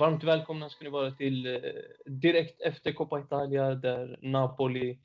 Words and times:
varmt 0.00 0.24
välkomna 0.24 0.68
ska 0.68 0.84
ni 0.84 0.90
vara 0.90 1.10
till 1.10 1.46
eh, 1.46 1.60
direkt 2.06 2.60
efter 2.60 2.92
Coppa 2.92 3.20
Italia 3.20 3.74
där 3.74 4.18
Napoli 4.22 4.98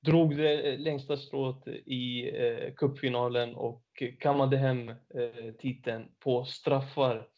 drog 0.00 0.36
det 0.36 0.76
längsta 0.76 1.16
strået 1.16 1.66
i 1.86 2.30
eh, 2.38 2.74
cupfinalen 2.74 3.56
och 3.56 4.02
kammade 4.20 4.56
hem 4.56 4.88
eh, 4.88 5.52
titeln 5.58 6.08
på 6.18 6.44
straffar. 6.44 7.28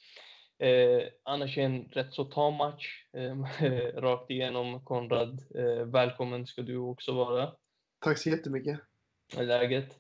Eh, 0.59 1.09
annars 1.23 1.59
en 1.59 1.85
rätt 1.85 2.15
så 2.15 2.25
tam 2.25 2.55
match 2.55 3.05
eh, 3.13 3.37
rakt 4.01 4.31
igenom. 4.31 4.85
Konrad, 4.85 5.43
eh, 5.55 5.85
välkommen 5.87 6.47
ska 6.47 6.63
du 6.63 6.77
också 6.77 7.13
vara. 7.13 7.53
Tack 7.99 8.19
så 8.19 8.31
jättemycket. 8.31 8.81
Hur 9.35 9.43
är 9.43 9.47
läget? 9.47 9.99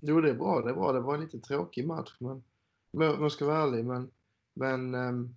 Jo, 0.00 0.20
det 0.20 0.30
är 0.30 0.34
bra. 0.34 0.60
Det 0.60 0.70
är 0.70 0.74
bra. 0.74 0.92
Det 0.92 1.00
var 1.00 1.14
en 1.14 1.20
lite 1.20 1.38
tråkig 1.38 1.86
match, 1.86 2.16
men 2.20 2.30
om 2.92 3.22
jag 3.22 3.32
ska 3.32 3.46
vara 3.46 3.62
ärlig. 3.62 3.84
Men, 3.84 4.10
men 4.54 4.94
um, 4.94 5.36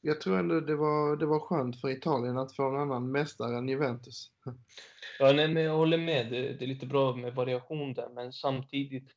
jag 0.00 0.20
tror 0.20 0.38
ändå 0.38 0.60
det 0.60 0.76
var, 0.76 1.16
det 1.16 1.26
var 1.26 1.40
skönt 1.40 1.80
för 1.80 1.90
Italien 1.90 2.38
att 2.38 2.56
få 2.56 2.68
en 2.68 2.80
annan 2.80 3.10
mästare 3.10 3.58
än 3.58 3.68
Juventus. 3.68 4.30
Ja, 5.18 5.32
nej, 5.32 5.48
men 5.48 5.62
jag 5.62 5.76
håller 5.76 5.98
med. 5.98 6.30
Det, 6.30 6.52
det, 6.52 6.64
är 6.64 6.68
lite 6.68 6.86
bra 6.86 7.16
med 7.16 7.34
variation 7.34 7.94
där, 7.94 8.08
men 8.08 8.32
samtidigt 8.32 9.08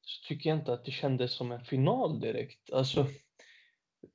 så 0.00 0.28
tycker 0.28 0.50
jag 0.50 0.58
inte 0.58 0.72
att 0.72 0.84
det 0.84 0.90
kändes 0.90 1.32
som 1.32 1.52
en 1.52 1.64
final 1.64 2.20
direkt. 2.20 2.72
Alltså, 2.72 3.06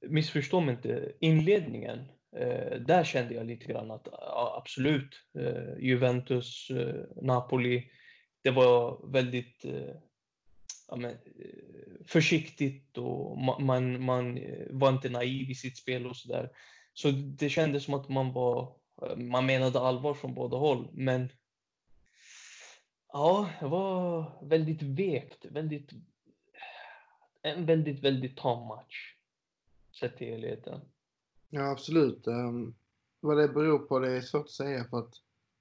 missförstå 0.07 0.59
mig 0.59 0.75
inte. 0.75 1.13
Inledningen, 1.19 1.99
eh, 2.37 2.79
där 2.79 3.03
kände 3.03 3.33
jag 3.33 3.45
lite 3.45 3.65
grann 3.65 3.91
att 3.91 4.07
ja, 4.11 4.55
absolut, 4.61 5.15
eh, 5.39 5.77
Juventus, 5.79 6.69
eh, 6.69 7.05
Napoli, 7.21 7.91
det 8.43 8.51
var 8.51 9.11
väldigt 9.11 9.65
eh, 9.65 9.95
ja, 10.87 10.95
men, 10.95 11.11
eh, 11.11 11.74
försiktigt 12.05 12.97
och 12.97 13.37
man, 13.37 14.03
man, 14.03 14.37
eh, 14.37 14.65
var 14.69 14.89
inte 14.89 15.09
naiv 15.09 15.49
i 15.49 15.55
sitt 15.55 15.77
spel 15.77 16.07
och 16.07 16.15
sådär. 16.15 16.49
Så 16.93 17.11
det 17.11 17.49
kändes 17.49 17.83
som 17.83 17.93
att 17.93 18.09
man 18.09 18.33
var, 18.33 18.75
eh, 19.01 19.17
man 19.17 19.45
menade 19.45 19.79
allvar 19.79 20.13
från 20.13 20.33
båda 20.33 20.57
håll. 20.57 20.87
Men 20.93 21.29
ja, 23.13 23.49
det 23.59 23.67
var 23.67 24.31
väldigt 24.41 24.81
vekt, 24.81 25.45
väldigt, 25.45 25.91
en 27.41 27.65
väldigt, 27.65 28.03
väldigt 28.03 28.37
tam 28.37 28.67
match. 28.67 29.15
Sett 29.99 30.17
till 30.17 30.27
helheten. 30.27 30.81
Ja, 31.49 31.71
absolut. 31.71 32.27
Um, 32.27 32.75
vad 33.19 33.37
det 33.37 33.47
beror 33.47 33.79
på 33.79 33.99
det 33.99 34.11
är 34.11 34.21
svårt 34.21 34.45
att 34.45 34.51
säga 34.51 34.85
för 34.89 34.99
att 34.99 35.13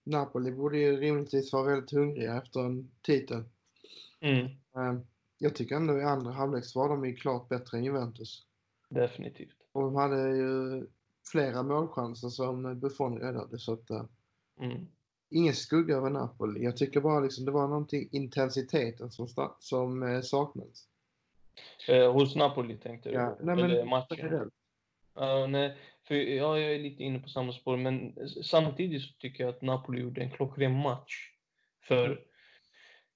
Napoli 0.05 0.53
borde 0.53 0.79
ju 0.79 0.97
rimligtvis 0.97 1.53
vara 1.53 1.71
väldigt 1.71 1.91
hungriga 1.91 2.37
efter 2.37 2.61
en 2.61 2.91
titel. 3.03 3.45
Mm. 4.21 4.47
Um, 4.73 5.07
jag 5.39 5.55
tycker 5.55 5.77
ändå 5.77 5.99
i 5.99 6.03
andra 6.03 6.33
halvlek 6.33 6.65
så 6.65 6.79
var 6.81 6.89
de 6.89 7.05
ju 7.05 7.17
klart 7.17 7.49
bättre 7.49 7.79
än 7.79 7.85
Juventus. 7.85 8.47
Definitivt. 8.89 9.57
Och 9.73 9.83
de 9.83 9.95
hade 9.95 10.37
ju 10.37 10.87
flera 11.33 11.63
målchanser 11.63 12.29
som 12.29 12.81
Buffon 12.81 13.19
räddade 13.19 13.59
så 13.59 13.73
att 13.73 13.91
uh, 13.91 14.05
mm. 14.61 14.87
ingen 15.31 15.55
skugga 15.55 15.97
över 15.97 16.11
Napoli. 16.11 16.65
Jag 16.65 16.77
tycker 16.77 17.01
bara 17.01 17.21
liksom 17.21 17.45
det 17.45 17.51
var 17.51 17.69
någonting 17.69 18.09
intensiteten 18.13 19.11
som, 19.11 19.29
som 19.59 20.03
uh, 20.03 20.21
saknades. 20.21 20.89
Eh, 21.89 22.13
hos 22.13 22.37
Napoli 22.37 22.77
tänkte 22.77 23.09
du? 23.09 23.15
Ja, 23.15 23.39
nej, 23.41 23.55
Eller 23.55 23.79
men, 23.79 23.89
matchen? 23.89 24.51
Uh, 25.21 25.49
nej, 25.49 25.77
för 26.09 26.15
ja, 26.15 26.59
jag 26.59 26.75
är 26.75 26.79
lite 26.79 27.03
inne 27.03 27.19
på 27.19 27.29
samma 27.29 27.53
spår, 27.53 27.77
men 27.77 28.29
samtidigt 28.45 29.03
så 29.03 29.13
tycker 29.19 29.45
jag 29.45 29.55
att 29.55 29.63
Napoli 29.63 30.01
gjorde 30.01 30.21
en 30.21 30.31
klockren 30.31 30.73
match. 30.73 31.31
För 31.81 32.25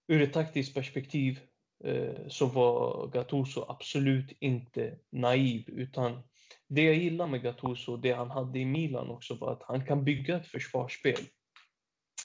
ur 0.07 0.23
ett 0.23 0.33
taktiskt 0.33 0.75
perspektiv 0.75 1.39
Eh, 1.39 1.48
Eh, 1.85 2.29
så 2.29 2.47
var 2.47 3.07
Gattuso 3.13 3.65
absolut 3.69 4.33
inte 4.41 4.99
naiv. 5.13 5.65
Utan 5.69 6.23
det 6.69 6.83
jag 6.83 6.95
gillar 6.95 7.27
med 7.27 7.43
Gattuso, 7.43 7.97
det 7.97 8.13
han 8.13 8.31
hade 8.31 8.59
i 8.59 8.65
Milan 8.65 9.11
också, 9.11 9.35
var 9.35 9.53
att 9.53 9.63
han 9.63 9.87
kan 9.87 10.05
bygga 10.05 10.37
ett 10.37 10.47
försvarsspel. 10.47 11.21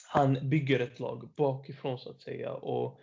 Han 0.08 0.48
bygger 0.50 0.80
ett 0.80 1.00
lag 1.00 1.32
bakifrån 1.36 1.98
så 1.98 2.10
att 2.10 2.22
säga 2.22 2.52
och 2.52 3.00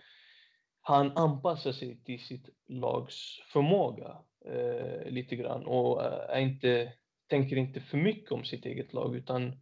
han 0.81 1.17
anpassar 1.17 1.71
sig 1.71 2.03
till 2.03 2.19
sitt 2.19 2.49
lags 2.67 3.39
förmåga 3.53 4.17
eh, 4.45 5.11
lite 5.11 5.35
grann 5.35 5.65
och 5.65 6.03
eh, 6.03 6.37
är 6.37 6.39
inte, 6.39 6.93
tänker 7.29 7.55
inte 7.55 7.81
för 7.81 7.97
mycket 7.97 8.31
om 8.31 8.43
sitt 8.43 8.65
eget 8.65 8.93
lag 8.93 9.15
utan 9.15 9.61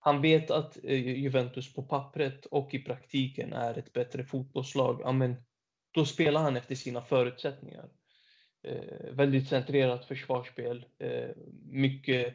han 0.00 0.22
vet 0.22 0.50
att 0.50 0.84
eh, 0.84 1.18
Juventus 1.18 1.74
på 1.74 1.82
pappret 1.82 2.46
och 2.46 2.74
i 2.74 2.78
praktiken 2.78 3.52
är 3.52 3.78
ett 3.78 3.92
bättre 3.92 4.24
fotbollslag. 4.24 5.02
Amen, 5.02 5.36
då 5.98 6.04
spelar 6.04 6.42
han 6.42 6.56
efter 6.56 6.74
sina 6.74 7.02
förutsättningar. 7.02 7.88
Eh, 8.62 9.12
väldigt 9.12 9.48
centrerat 9.48 10.04
försvarsspel, 10.04 10.84
eh, 10.98 11.30
mycket 11.70 12.34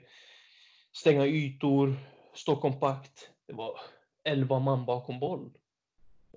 stänga 0.92 1.26
ytor, 1.26 1.96
stå 2.34 2.56
kompakt. 2.56 3.30
Det 3.48 3.54
var 3.54 3.80
11 4.24 4.60
man 4.60 4.86
bakom 4.86 5.20
boll. 5.20 5.58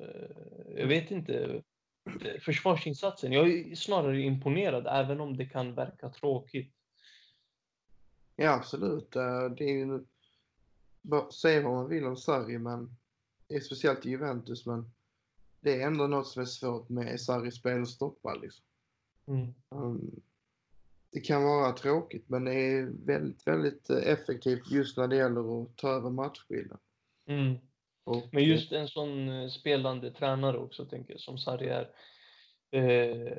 Eh, 0.01 0.37
jag 0.77 0.87
vet 0.87 1.11
inte. 1.11 1.63
Försvarsinsatsen, 2.41 3.33
jag 3.33 3.51
är 3.51 3.75
snarare 3.75 4.21
imponerad 4.21 4.87
även 4.87 5.21
om 5.21 5.37
det 5.37 5.47
kan 5.47 5.75
verka 5.75 6.09
tråkigt. 6.09 6.75
Ja, 8.37 8.51
absolut. 8.51 9.17
Eh, 9.17 9.45
det 9.45 9.65
är 9.65 9.75
ju... 9.75 10.05
Säga 11.43 11.63
vad 11.63 11.73
man 11.73 11.89
vill 11.89 12.05
om 12.05 12.17
Sarri, 12.17 12.59
men 12.59 12.97
speciellt 13.67 14.07
i 14.07 14.11
Juventus, 14.11 14.67
men 14.67 14.91
det 15.61 15.83
är 15.83 15.87
ändå 15.87 16.07
något 16.07 16.27
som 16.27 16.43
är 16.43 16.47
svårt 16.47 16.89
med 16.89 17.21
Sarris 17.21 17.55
spel 17.55 17.83
att 17.83 17.89
stoppa. 17.89 18.35
Liksom. 18.35 18.65
Mm. 19.29 19.55
Um, 19.71 20.21
det 21.13 21.21
kan 21.21 21.45
vara 21.45 21.73
tråkigt, 21.73 22.29
men 22.29 22.45
det 22.45 22.55
är 22.55 23.07
väldigt, 23.07 23.47
väldigt 23.47 23.91
effektivt 23.91 24.71
just 24.71 24.97
när 24.97 25.09
det 25.09 25.17
gäller 25.17 25.63
att 25.63 25.77
ta 25.77 25.89
över 25.89 26.11
matchbilden. 26.11 26.79
Mm. 27.29 27.55
men 28.33 28.45
just 28.45 28.73
en 28.73 28.89
sån 28.89 29.29
eh, 29.29 29.49
spelande 29.49 30.11
tränare 30.11 30.59
också, 30.59 30.85
tänker 30.85 31.13
jag, 31.13 31.21
som 31.21 31.39
Sarri 31.39 31.69
är. 31.69 31.91
Eh, 32.71 33.33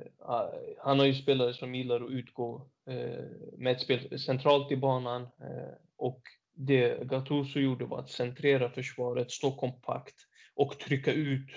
han 0.77 0.99
har 0.99 1.05
ju 1.05 1.13
spelare 1.13 1.53
som 1.53 1.75
gillar 1.75 2.05
att 2.05 2.11
utgå 2.11 2.67
eh, 2.85 3.25
med 3.57 3.75
ett 3.75 3.81
spel 3.81 4.19
centralt 4.19 4.71
i 4.71 4.77
banan 4.77 5.21
eh, 5.21 5.73
och 5.97 6.21
det 6.53 7.07
Gattuso 7.07 7.59
gjorde 7.59 7.85
var 7.85 7.99
att 7.99 8.09
centrera 8.09 8.69
försvaret, 8.69 9.31
stå 9.31 9.51
kompakt 9.51 10.15
och 10.55 10.79
trycka 10.79 11.13
ut 11.13 11.49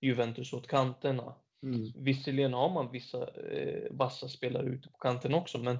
Juventus 0.00 0.52
åt 0.52 0.66
kanterna. 0.66 1.34
Mm. 1.62 1.92
Visserligen 1.94 2.52
har 2.52 2.70
man 2.70 2.92
vissa 2.92 3.28
eh, 3.52 3.82
vassa 3.90 4.28
spelare 4.28 4.66
ute 4.66 4.88
på 4.88 4.98
kanten 4.98 5.34
också, 5.34 5.58
men 5.58 5.78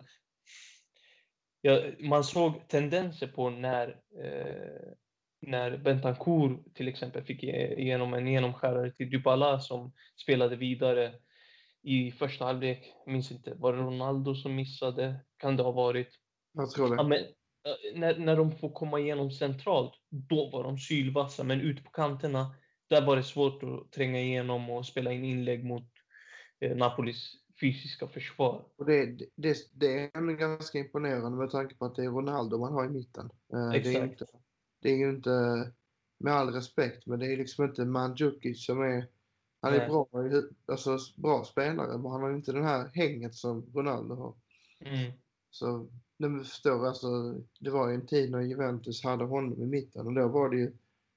ja, 1.61 1.83
man 1.99 2.25
såg 2.25 2.69
tendenser 2.69 3.27
på 3.27 3.51
när, 3.51 3.89
eh, 4.23 4.93
när 5.41 5.77
Bentancourt 5.77 6.75
till 6.75 6.89
exempel 6.89 7.25
fick 7.25 7.43
igenom 7.43 8.15
en 8.15 8.27
genomskärare 8.27 8.91
till 8.93 9.11
Dybala 9.11 9.61
som 9.61 9.93
spelade 10.23 10.57
vidare 10.57 11.15
i 11.83 12.13
första 12.13 12.45
halvlek. 12.45 12.93
Jag 13.05 13.13
minns 13.13 13.33
inte, 13.33 13.55
var 13.55 13.73
det 13.73 13.83
Ronaldo 13.83 14.35
som 14.35 14.55
missade? 14.55 15.17
Kan 15.37 15.57
det 15.57 15.63
ha 15.63 15.73
varit? 15.73 16.09
Jag 16.53 16.71
tror 16.71 16.91
det. 16.91 16.97
Ja, 16.97 17.03
men, 17.03 17.25
när, 17.95 18.19
när 18.19 18.37
de 18.37 18.53
får 18.53 18.71
komma 18.71 19.01
igenom 19.01 19.31
centralt, 19.31 19.93
då 20.11 20.51
var 20.51 20.65
de 20.65 20.79
sylvassa, 20.79 21.45
men 21.45 21.61
ute 21.61 21.83
på 21.83 21.91
kanterna 21.91 22.55
där 22.89 23.07
var 23.07 23.17
det 23.17 23.23
svårt 23.23 23.63
att 23.63 23.93
tränga 23.93 24.21
igenom 24.21 24.71
och 24.71 24.87
spela 24.87 25.13
in 25.13 25.25
inlägg 25.25 25.65
mot 25.65 25.91
eh, 26.61 26.77
Napolis 26.77 27.33
fysiska 27.61 28.09
försvar. 28.09 28.65
Och 28.77 28.87
det, 28.87 29.19
det, 29.37 29.57
det 29.73 29.99
är 29.99 30.11
ändå 30.15 30.33
ganska 30.33 30.79
imponerande 30.79 31.39
med 31.39 31.51
tanke 31.51 31.75
på 31.75 31.85
att 31.85 31.95
det 31.95 32.05
är 32.05 32.11
Ronaldo 32.11 32.59
man 32.59 32.73
har 32.73 32.85
i 32.85 32.89
mitten. 32.89 33.31
Eh, 33.53 33.71
Exakt. 33.71 33.95
Det 33.95 33.99
är, 33.99 34.05
inte, 34.05 34.27
det 34.83 34.91
är 34.91 34.97
ju 34.97 35.11
inte, 35.11 35.31
med 36.19 36.33
all 36.33 36.53
respekt, 36.53 37.07
men 37.07 37.19
det 37.19 37.33
är 37.33 37.37
liksom 37.37 37.65
inte 37.65 37.85
Mandzukic 37.85 38.67
som 38.67 38.83
är 38.83 39.07
han 39.61 39.75
är 39.75 39.89
bra, 39.89 40.09
alltså, 40.67 40.99
bra 41.17 41.45
spelare, 41.45 41.99
men 41.99 42.11
han 42.11 42.23
har 42.23 42.35
inte 42.35 42.53
det 42.53 42.63
här 42.63 42.91
hänget 42.95 43.35
som 43.35 43.67
Ronaldo 43.75 44.15
har. 44.15 44.35
Mm. 44.81 45.13
Så, 45.51 45.89
du 46.19 46.39
förstår, 46.45 46.87
alltså, 46.87 47.35
det 47.61 47.71
var 47.71 47.89
ju 47.89 47.95
en 47.95 48.07
tid 48.07 48.31
när 48.31 48.41
Juventus 48.41 49.05
hade 49.05 49.25
honom 49.25 49.63
i 49.63 49.67
mitten 49.67 50.07
och 50.07 50.15
då 50.15 50.29
var 50.29 50.51
det 50.51 50.57
ju 50.57 50.73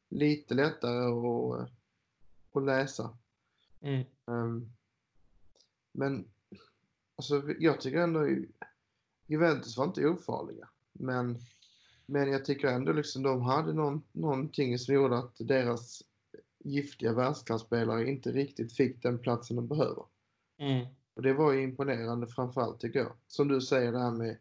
lite 0.10 0.54
lättare 0.54 1.06
att, 1.06 1.70
att 2.54 2.64
läsa. 2.64 3.18
Mm. 3.82 4.06
Um, 4.26 4.74
men 5.92 6.28
alltså, 7.16 7.44
jag 7.60 7.82
tycker 7.82 7.98
ändå 7.98 8.28
Juventus 9.30 9.78
var 9.78 9.86
inte 9.86 10.08
ofarliga. 10.08 10.70
Men, 10.92 11.40
men 12.06 12.32
jag 12.32 12.46
tycker 12.46 12.68
ändå 12.68 12.92
liksom 12.92 13.24
de 13.24 13.42
hade 13.42 13.74
någon, 13.74 14.04
någonting 14.12 14.80
som 14.80 14.96
gjorde 14.96 15.18
att 15.18 15.36
deras 15.38 16.04
giftiga 16.60 17.14
världsklasspelare 17.14 18.10
inte 18.10 18.32
riktigt 18.32 18.74
fick 18.74 19.04
den 19.04 19.20
platsen 19.20 19.56
de 19.56 19.68
behöver. 19.68 20.04
Mm. 20.58 20.88
Och 21.14 21.22
det 21.22 21.34
var 21.34 21.52
ju 21.52 21.62
imponerande 21.62 22.28
framförallt 22.28 22.80
tycker 22.80 23.00
jag. 23.00 23.14
Som 23.28 23.48
du 23.48 23.62
säger 23.62 23.92
det 23.92 24.00
här 24.00 24.12
med 24.12 24.38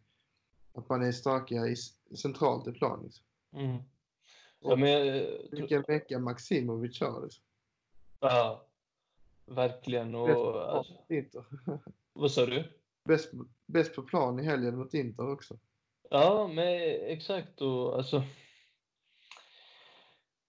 att 0.72 0.88
man 0.88 1.02
är 1.02 1.12
starkare 1.12 1.68
i, 1.68 1.76
centralt 2.16 2.68
i 2.68 2.72
plan. 2.72 3.02
Liksom. 3.04 3.24
Mm. 3.52 3.82
Ja, 4.60 4.76
men, 4.76 5.26
Vilken 5.52 5.82
vecka 5.82 6.18
Maximovic 6.18 7.00
har. 7.00 7.22
Liksom. 7.22 7.44
Ja, 8.20 8.66
verkligen. 9.46 10.14
Och, 10.14 10.76
alltså, 10.76 10.92
Inter. 11.08 11.44
vad 12.12 12.30
sa 12.30 12.46
du? 12.46 12.64
Bäst, 13.04 13.32
bäst 13.66 13.94
på 13.94 14.02
plan 14.02 14.40
i 14.40 14.42
helgen 14.42 14.78
mot 14.78 14.94
Inter 14.94 15.32
också. 15.32 15.58
Ja, 16.10 16.50
men 16.54 16.66
exakt. 17.06 17.60
Och, 17.60 17.96
alltså, 17.96 18.22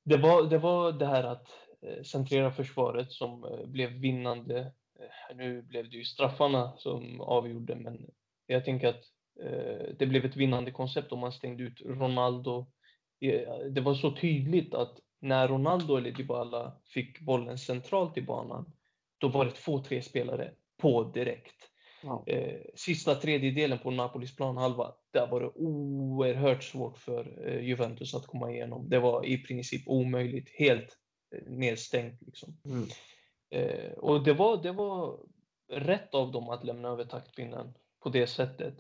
det, 0.04 0.18
var, 0.18 0.44
det 0.44 0.58
var 0.58 0.92
det 0.92 1.06
här 1.06 1.24
att 1.24 1.48
eh, 1.82 2.04
centrera 2.04 2.52
försvaret 2.52 3.12
som 3.12 3.44
eh, 3.44 3.66
blev 3.66 3.90
vinnande. 3.90 4.60
Eh, 5.00 5.36
nu 5.36 5.62
blev 5.62 5.90
det 5.90 5.98
ju 5.98 6.04
straffarna 6.06 6.78
som 6.78 7.22
avgjorde, 7.22 7.76
men 7.76 8.12
jag 8.48 8.66
tänker 8.66 8.88
att 8.88 9.04
eh, 9.44 9.96
det 10.00 10.06
blev 10.06 10.26
ett 10.26 10.36
vinnande 10.36 10.72
koncept 10.72 11.12
om 11.12 11.20
man 11.20 11.32
stängde 11.32 11.64
ut 11.64 11.82
Ronaldo. 11.82 12.72
Eh, 13.20 13.56
Det 13.70 13.82
var 13.82 13.94
så 13.94 14.12
tydligt 14.12 14.74
att 14.74 15.00
när 15.20 15.48
Ronaldo 15.48 15.96
eller 15.96 16.12
Dybala 16.12 16.74
fick 16.86 17.20
bollen 17.20 17.58
centralt 17.58 18.18
i 18.18 18.22
banan, 18.22 18.72
då 19.18 19.28
var 19.28 19.46
det 19.46 19.52
två, 19.52 19.80
tre 19.80 20.02
spelare 20.02 20.52
på 20.78 21.04
direkt. 21.04 21.56
Ja. 22.04 22.24
Eh, 22.28 22.62
sista 22.76 23.16
tredjedelen 23.16 23.80
på 23.80 23.92
Napolis 23.92 24.36
planhalva, 24.36 24.94
där 25.12 25.28
var 25.28 25.42
det 25.42 25.52
oerhört 25.56 26.64
svårt 26.64 26.98
för 26.98 27.48
eh, 27.48 27.66
Juventus 27.66 28.16
att 28.16 28.28
komma 28.28 28.52
igenom. 28.52 28.90
Det 28.90 29.00
var 29.00 29.26
i 29.26 29.38
princip 29.38 29.82
omöjligt, 29.86 30.50
helt 30.50 30.98
nedstängt. 31.48 32.22
Liksom. 32.22 32.58
Mm. 32.66 32.88
Och 33.98 34.24
det 34.24 34.34
var, 34.34 34.64
det 34.64 34.72
var 34.72 35.20
rätt 35.72 36.16
av 36.16 36.32
dem 36.32 36.50
att 36.50 36.64
lämna 36.64 36.88
över 36.90 37.06
taktpinnen 37.06 37.74
på 38.04 38.10
det 38.10 38.28
sättet. 38.28 38.76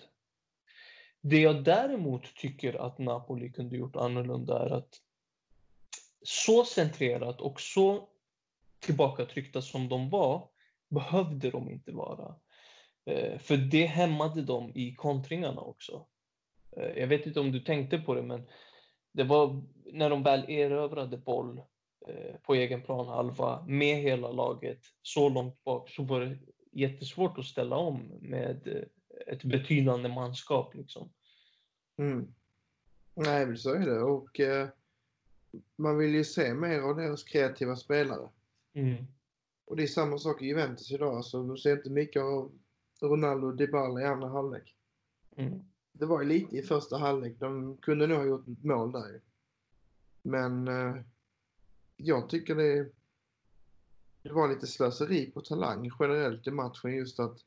Det 1.21 1.39
jag 1.39 1.63
däremot 1.63 2.36
tycker 2.36 2.74
att 2.74 3.00
Napoli 3.00 3.51
kunde 3.51 3.77
gjort 3.77 3.95
annorlunda 3.95 4.66
är 4.66 4.69
att 4.69 5.01
så 6.21 6.66
centrerat 6.66 7.42
och 7.42 7.62
så 7.62 8.10
tillbakatryckta 8.80 9.62
som 9.62 9.89
de 9.89 10.10
var 10.10 10.50
behövde 10.89 11.51
de 11.51 11.69
inte 11.69 11.92
vara. 11.92 12.36
Eh, 13.06 13.39
för 13.39 13.57
det 13.57 13.86
hämmade 13.86 14.42
dem 14.42 14.71
i 14.75 14.95
kontringarna 14.95 15.62
också. 15.62 16.06
Eh, 16.77 17.00
jag 17.00 17.07
vet 17.07 17.25
inte 17.25 17.39
om 17.39 17.51
du 17.51 17.60
tänkte 17.60 17.98
på 17.98 18.13
det, 18.15 18.22
men 18.22 18.48
det 19.12 19.24
var 19.24 19.63
när 19.86 20.10
de 20.10 20.24
väl 20.24 20.50
erövrade 20.50 21.18
boll 21.18 21.62
eh, 22.07 22.36
på 22.44 22.56
egen 22.56 22.81
plan 22.81 23.07
halva 23.07 23.65
med 23.68 23.98
hela 23.98 24.31
laget 24.31 24.80
så 25.01 25.30
långt 25.30 25.63
bak 25.63 25.89
så 25.89 26.04
var 26.04 26.22
det 26.22 26.38
jättesvårt 26.72 27.38
att 27.38 27.45
ställa 27.45 27.77
om 27.77 28.18
med 28.22 28.88
ett 29.29 29.43
betydande 29.43 30.09
manskap. 30.09 30.75
Liksom. 30.75 31.09
Mm. 31.97 32.33
Nej, 33.15 33.45
men 33.45 33.57
så 33.57 33.73
är 33.73 33.85
det. 33.85 33.99
Och 33.99 34.39
eh, 34.39 34.69
man 35.75 35.97
vill 35.97 36.15
ju 36.15 36.23
se 36.23 36.53
mer 36.53 36.79
av 36.79 36.95
deras 36.95 37.23
kreativa 37.23 37.75
spelare. 37.75 38.29
Mm. 38.73 39.05
Och 39.65 39.75
det 39.75 39.83
är 39.83 39.87
samma 39.87 40.17
sak 40.17 40.41
i 40.41 40.45
Juventus 40.45 40.91
idag. 40.91 41.15
Alltså, 41.15 41.43
du 41.43 41.57
ser 41.57 41.77
inte 41.77 41.89
mycket 41.89 42.21
av 42.21 42.51
Ronaldo 43.01 43.47
och 43.47 43.55
Dybala 43.55 44.01
i 44.01 44.05
andra 44.05 44.27
halvlek. 44.27 44.75
Mm. 45.35 45.59
Det 45.91 46.05
var 46.05 46.21
ju 46.21 46.27
lite 46.27 46.57
i 46.57 46.61
första 46.61 46.97
halvlek. 46.97 47.39
De 47.39 47.77
kunde 47.77 48.07
nog 48.07 48.17
ha 48.17 48.25
gjort 48.25 48.47
ett 48.47 48.63
mål 48.63 48.91
där 48.91 49.09
ju. 49.09 49.19
Men 50.21 50.67
eh, 50.67 50.95
jag 51.97 52.29
tycker 52.29 52.55
det, 52.55 52.91
det 54.21 54.31
var 54.31 54.49
lite 54.49 54.67
slöseri 54.67 55.31
på 55.31 55.41
talang 55.41 55.91
generellt 55.99 56.47
i 56.47 56.51
matchen. 56.51 56.95
Just 56.95 57.19
att 57.19 57.37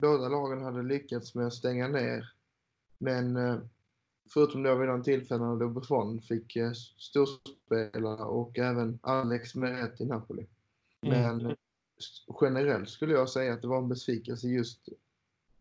båda 0.00 0.28
lagen 0.28 0.62
hade 0.62 0.82
lyckats 0.82 1.34
med 1.34 1.46
att 1.46 1.54
stänga 1.54 1.88
ner. 1.88 2.32
Men 2.98 3.36
eh, 3.36 3.58
förutom 4.32 4.62
då 4.62 4.74
vid 4.74 4.88
de 4.88 5.02
tillfällena 5.02 5.56
då 5.56 5.68
Buffon 5.68 6.20
fick 6.20 6.56
eh, 6.56 6.72
storspela 6.96 8.24
och 8.24 8.58
även 8.58 8.98
Alex 9.02 9.54
med 9.54 9.80
rätt 9.80 10.00
i 10.00 10.04
Napoli. 10.04 10.46
Men 11.00 11.40
Mm. 11.40 11.56
generellt 12.40 12.88
skulle 12.88 13.12
jag 13.12 13.28
säga 13.28 13.52
att 13.52 13.62
det 13.62 13.68
var 13.68 13.78
en 13.78 13.88
besvikelse 13.88 14.48
just 14.48 14.88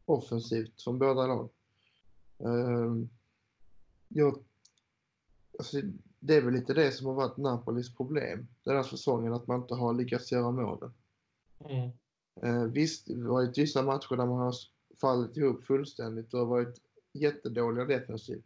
offensivt 0.05 0.81
från 0.81 0.99
båda 0.99 1.27
lag. 1.27 1.49
Ehm, 2.39 3.09
jag, 4.07 4.43
alltså, 5.59 5.77
det 6.19 6.35
är 6.35 6.41
väl 6.41 6.53
lite 6.53 6.73
det 6.73 6.91
som 6.91 7.07
har 7.07 7.13
varit 7.13 7.37
Napolis 7.37 7.95
problem 7.95 8.47
den 8.63 8.75
här 8.75 8.83
säsongen, 8.83 9.33
att 9.33 9.47
man 9.47 9.61
inte 9.61 9.75
har 9.75 9.93
lyckats 9.93 10.31
göra 10.31 10.51
målen. 10.51 10.93
Mm. 11.59 11.89
Eh, 12.43 12.63
visst, 12.63 13.07
det 13.07 13.21
har 13.21 13.29
varit 13.29 13.57
vissa 13.57 13.83
matcher 13.83 14.15
där 14.15 14.25
man 14.25 14.39
har 14.39 14.53
fallit 15.01 15.37
ihop 15.37 15.63
fullständigt 15.63 16.33
och 16.33 16.47
varit 16.47 16.81
jättedåliga 17.13 17.85
defensivt. 17.85 18.45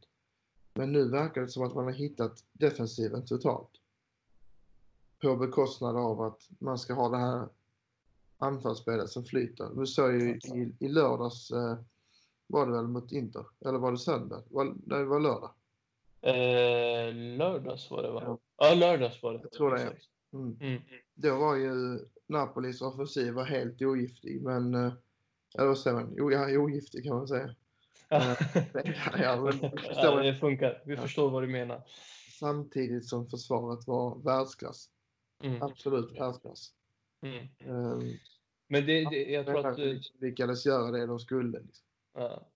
Men 0.74 0.92
nu 0.92 1.10
verkar 1.10 1.42
det 1.42 1.48
som 1.48 1.64
att 1.64 1.76
man 1.76 1.86
har 1.86 1.92
hittat 1.92 2.44
defensiven 2.54 3.26
totalt. 3.26 3.70
På 5.22 5.36
bekostnad 5.36 5.98
av 5.98 6.22
att 6.22 6.50
man 6.60 6.80
ska 6.80 6.94
ha 6.94 7.10
det 7.10 7.18
här 7.18 7.48
anfallsspelet 8.38 9.10
som 9.10 9.26
flyter. 9.26 9.70
Vi 9.80 9.88
såg 9.88 10.14
ju 10.14 10.36
i, 10.36 10.76
i 10.80 10.88
lördags, 10.88 11.52
eh, 11.52 11.78
var 12.48 12.66
det 12.66 12.72
väl 12.72 12.88
mot 12.88 13.12
Inter? 13.12 13.46
Eller 13.66 13.80
var 13.80 13.92
det 13.92 13.98
söndag? 13.98 14.44
Var, 14.50 14.66
nej, 14.66 15.00
det 15.00 15.06
var 15.06 15.20
lördag. 15.20 15.52
Eh, 16.22 17.14
lördags 17.38 17.92
var 17.92 18.04
det 18.04 18.12
va? 18.12 18.24
Ja. 18.26 18.40
Ja, 18.58 18.76
lördags 18.76 19.24
var 19.24 19.34
det. 19.34 19.40
Jag 19.44 19.52
tror 19.52 19.72
det, 19.72 19.82
ja. 19.82 19.88
Exakt. 19.88 20.10
Mm. 20.34 20.58
Mm. 20.60 20.82
Då 21.14 21.38
var 21.38 21.56
ju 21.56 22.00
Napolis 22.28 22.82
offensiv 22.82 23.34
var 23.34 23.44
helt 23.46 23.82
ogiftig, 23.82 24.42
men... 24.42 24.74
eh, 24.74 24.94
Eller 25.58 25.68
vad 25.68 25.78
säger 25.78 25.98
man? 25.98 26.14
Jo, 26.18 26.32
ja, 26.32 26.58
ogiftig 26.60 27.04
kan 27.04 27.16
man 27.16 27.28
säga. 27.28 27.56
Ja, 28.10 28.36
ja, 29.18 29.42
men 29.42 29.72
ja, 29.96 30.24
det 30.24 30.36
funkar. 30.36 30.82
Vi 30.86 30.98
förstår 30.98 31.30
vad 31.30 31.44
du 31.44 31.48
menar. 31.48 31.82
Samtidigt 32.40 33.06
som 33.06 33.30
försvaret 33.30 33.88
var 33.88 34.20
världsklass. 34.24 34.90
Mm. 35.44 35.62
Absolut 35.62 36.20
världsklass. 36.20 36.72
Mm. 37.22 37.48
Um, 37.76 38.18
Men 38.68 38.86
det, 38.86 39.10
det, 39.10 39.32
jag 39.32 39.46
tror 39.46 39.68
att... 39.68 39.80
eh, 39.80 39.96
lyckades 40.20 40.66
göra 40.66 40.92
det 40.92 41.06
de 41.06 41.20
skulle. 41.20 41.60
Liksom. 41.60 41.86
Ja. 42.14 42.50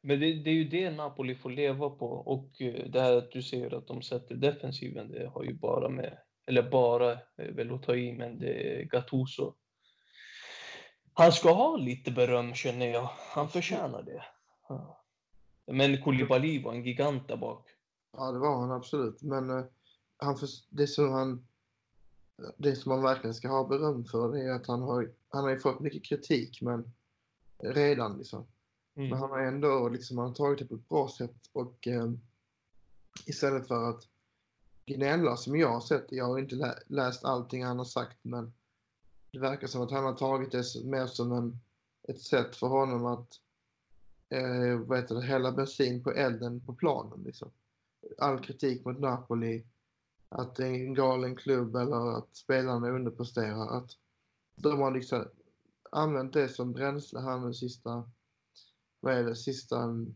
Men 0.00 0.20
det, 0.20 0.32
det 0.34 0.50
är 0.50 0.54
ju 0.54 0.64
det 0.64 0.90
Napoli 0.90 1.34
får 1.34 1.50
leva 1.50 1.90
på 1.90 2.06
och 2.06 2.60
eh, 2.62 2.90
det 2.90 3.00
här 3.00 3.16
att 3.16 3.32
du 3.32 3.42
säger 3.42 3.74
att 3.74 3.86
de 3.86 4.02
sätter 4.02 4.34
defensiven, 4.34 5.08
det 5.10 5.26
har 5.28 5.44
ju 5.44 5.54
bara 5.54 5.88
med, 5.88 6.18
eller 6.50 6.70
bara, 6.70 7.18
är 7.36 7.52
väl 7.52 7.74
att 7.74 7.82
ta 7.82 7.94
i, 7.96 8.12
men 8.12 8.38
det 8.38 8.80
är 8.80 8.84
Gattuso. 8.84 9.54
Han 11.12 11.32
ska 11.32 11.52
ha 11.52 11.76
lite 11.76 12.10
beröm 12.10 12.54
känner 12.54 12.86
jag. 12.86 13.10
Han 13.34 13.48
förtjänar 13.48 14.02
det. 14.02 14.24
Ja. 14.68 15.04
Men 15.66 16.02
Koulibaly 16.02 16.62
var 16.62 16.72
en 16.72 16.84
gigant 16.84 17.28
där 17.28 17.36
bak. 17.36 17.68
Ja, 18.16 18.32
det 18.32 18.38
var 18.38 18.60
han 18.60 18.70
absolut. 18.70 19.22
Men 19.22 19.50
eh, 19.50 19.64
han 20.16 20.36
för, 20.36 20.48
det, 20.70 20.86
som 20.86 21.12
han, 21.12 21.46
det 22.56 22.76
som 22.76 22.92
han 22.92 23.02
verkligen 23.02 23.34
ska 23.34 23.48
ha 23.48 23.68
beröm 23.68 24.04
för 24.04 24.32
det 24.32 24.44
är 24.44 24.52
att 24.52 24.66
han 24.66 24.82
har, 24.82 25.12
han 25.28 25.44
har 25.44 25.50
ju 25.50 25.58
fått 25.58 25.80
mycket 25.80 26.04
kritik 26.04 26.62
men 26.62 26.92
redan 27.62 28.18
liksom. 28.18 28.46
Men 28.94 29.06
Mm. 29.06 29.18
han 29.18 29.30
har 29.30 29.38
ändå 29.38 29.88
liksom, 29.88 30.18
han 30.18 30.26
har 30.26 30.34
tagit 30.34 30.58
det 30.58 30.64
på 30.64 30.74
ett 30.74 30.88
bra 30.88 31.08
sätt 31.08 31.36
och 31.52 31.88
eh, 31.88 32.10
istället 33.26 33.68
för 33.68 33.90
att 33.90 34.02
gnälla 34.86 35.36
som 35.36 35.56
jag 35.56 35.68
har 35.68 35.80
sett, 35.80 36.06
jag 36.08 36.24
har 36.24 36.38
inte 36.38 36.76
läst 36.86 37.24
allting 37.24 37.64
han 37.64 37.78
har 37.78 37.84
sagt 37.84 38.18
men 38.22 38.52
det 39.32 39.38
verkar 39.38 39.66
som 39.66 39.82
att 39.82 39.90
han 39.90 40.04
har 40.04 40.14
tagit 40.14 40.52
det 40.52 40.84
mer 40.84 41.06
som 41.06 41.32
en, 41.32 41.60
ett 42.08 42.20
sätt 42.20 42.56
för 42.56 42.66
honom 42.66 43.06
att 43.06 43.40
eh, 44.28 44.78
vad 44.78 44.98
heter 44.98 45.14
det, 45.14 45.22
hälla 45.22 45.52
bensin 45.52 46.02
på 46.02 46.12
elden 46.12 46.60
på 46.60 46.74
planen. 46.74 47.22
Liksom. 47.22 47.50
All 48.18 48.40
kritik 48.40 48.84
mot 48.84 49.00
Napoli, 49.00 49.66
att 50.28 50.54
det 50.56 50.66
är 50.66 50.72
en 50.72 50.94
galen 50.94 51.36
klubb 51.36 51.76
eller 51.76 52.18
att 52.18 52.36
spelarna 52.36 52.90
underpresterar. 52.90 53.76
Att 53.78 53.90
de 54.56 54.80
har 54.80 54.90
liksom 54.90 55.24
använt 55.90 56.32
det 56.32 56.48
som 56.48 56.72
bränsle 56.72 57.20
här 57.20 57.38
nu 57.38 57.54
sista, 57.54 58.10
vad 59.00 59.14
är 59.14 59.24
det, 59.24 59.36
sista, 59.36 60.06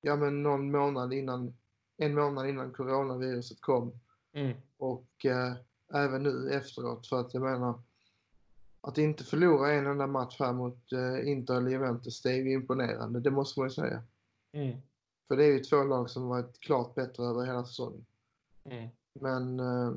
ja 0.00 0.16
men 0.16 0.42
någon 0.42 0.70
månad 0.70 1.12
innan, 1.12 1.54
en 1.96 2.14
månad 2.14 2.48
innan 2.48 2.72
coronaviruset 2.72 3.60
kom. 3.60 3.92
Mm. 4.32 4.56
Och 4.76 5.26
eh, 5.26 5.54
även 5.94 6.22
nu 6.22 6.50
efteråt 6.50 7.06
för 7.06 7.20
att 7.20 7.34
jag 7.34 7.42
menar 7.42 7.82
att 8.80 8.98
inte 8.98 9.24
förlora 9.24 9.72
en 9.72 9.86
enda 9.86 10.06
match 10.06 10.36
här 10.38 10.52
mot 10.52 10.92
eh, 10.92 11.28
Inter 11.28 11.54
eller 11.54 11.70
Juventus 11.70 12.22
det 12.22 12.32
är 12.32 12.36
ju 12.36 12.52
imponerande, 12.52 13.20
det 13.20 13.30
måste 13.30 13.60
man 13.60 13.68
ju 13.68 13.74
säga. 13.74 14.02
Mm. 14.52 14.78
För 15.28 15.36
det 15.36 15.44
är 15.44 15.52
ju 15.52 15.60
två 15.60 15.84
lag 15.84 16.10
som 16.10 16.28
varit 16.28 16.60
klart 16.60 16.94
bättre 16.94 17.24
över 17.24 17.46
hela 17.46 17.64
säsongen. 17.64 18.06
Mm. 18.64 18.88
Men 19.12 19.60
eh, 19.60 19.94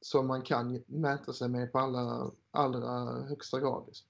som 0.00 0.26
man 0.26 0.42
kan 0.42 0.82
mäta 0.86 1.32
sig 1.32 1.48
med 1.48 1.72
på 1.72 1.78
alla, 1.78 2.30
allra 2.50 3.22
högsta 3.22 3.60
grad. 3.60 3.84
Liksom. 3.86 4.08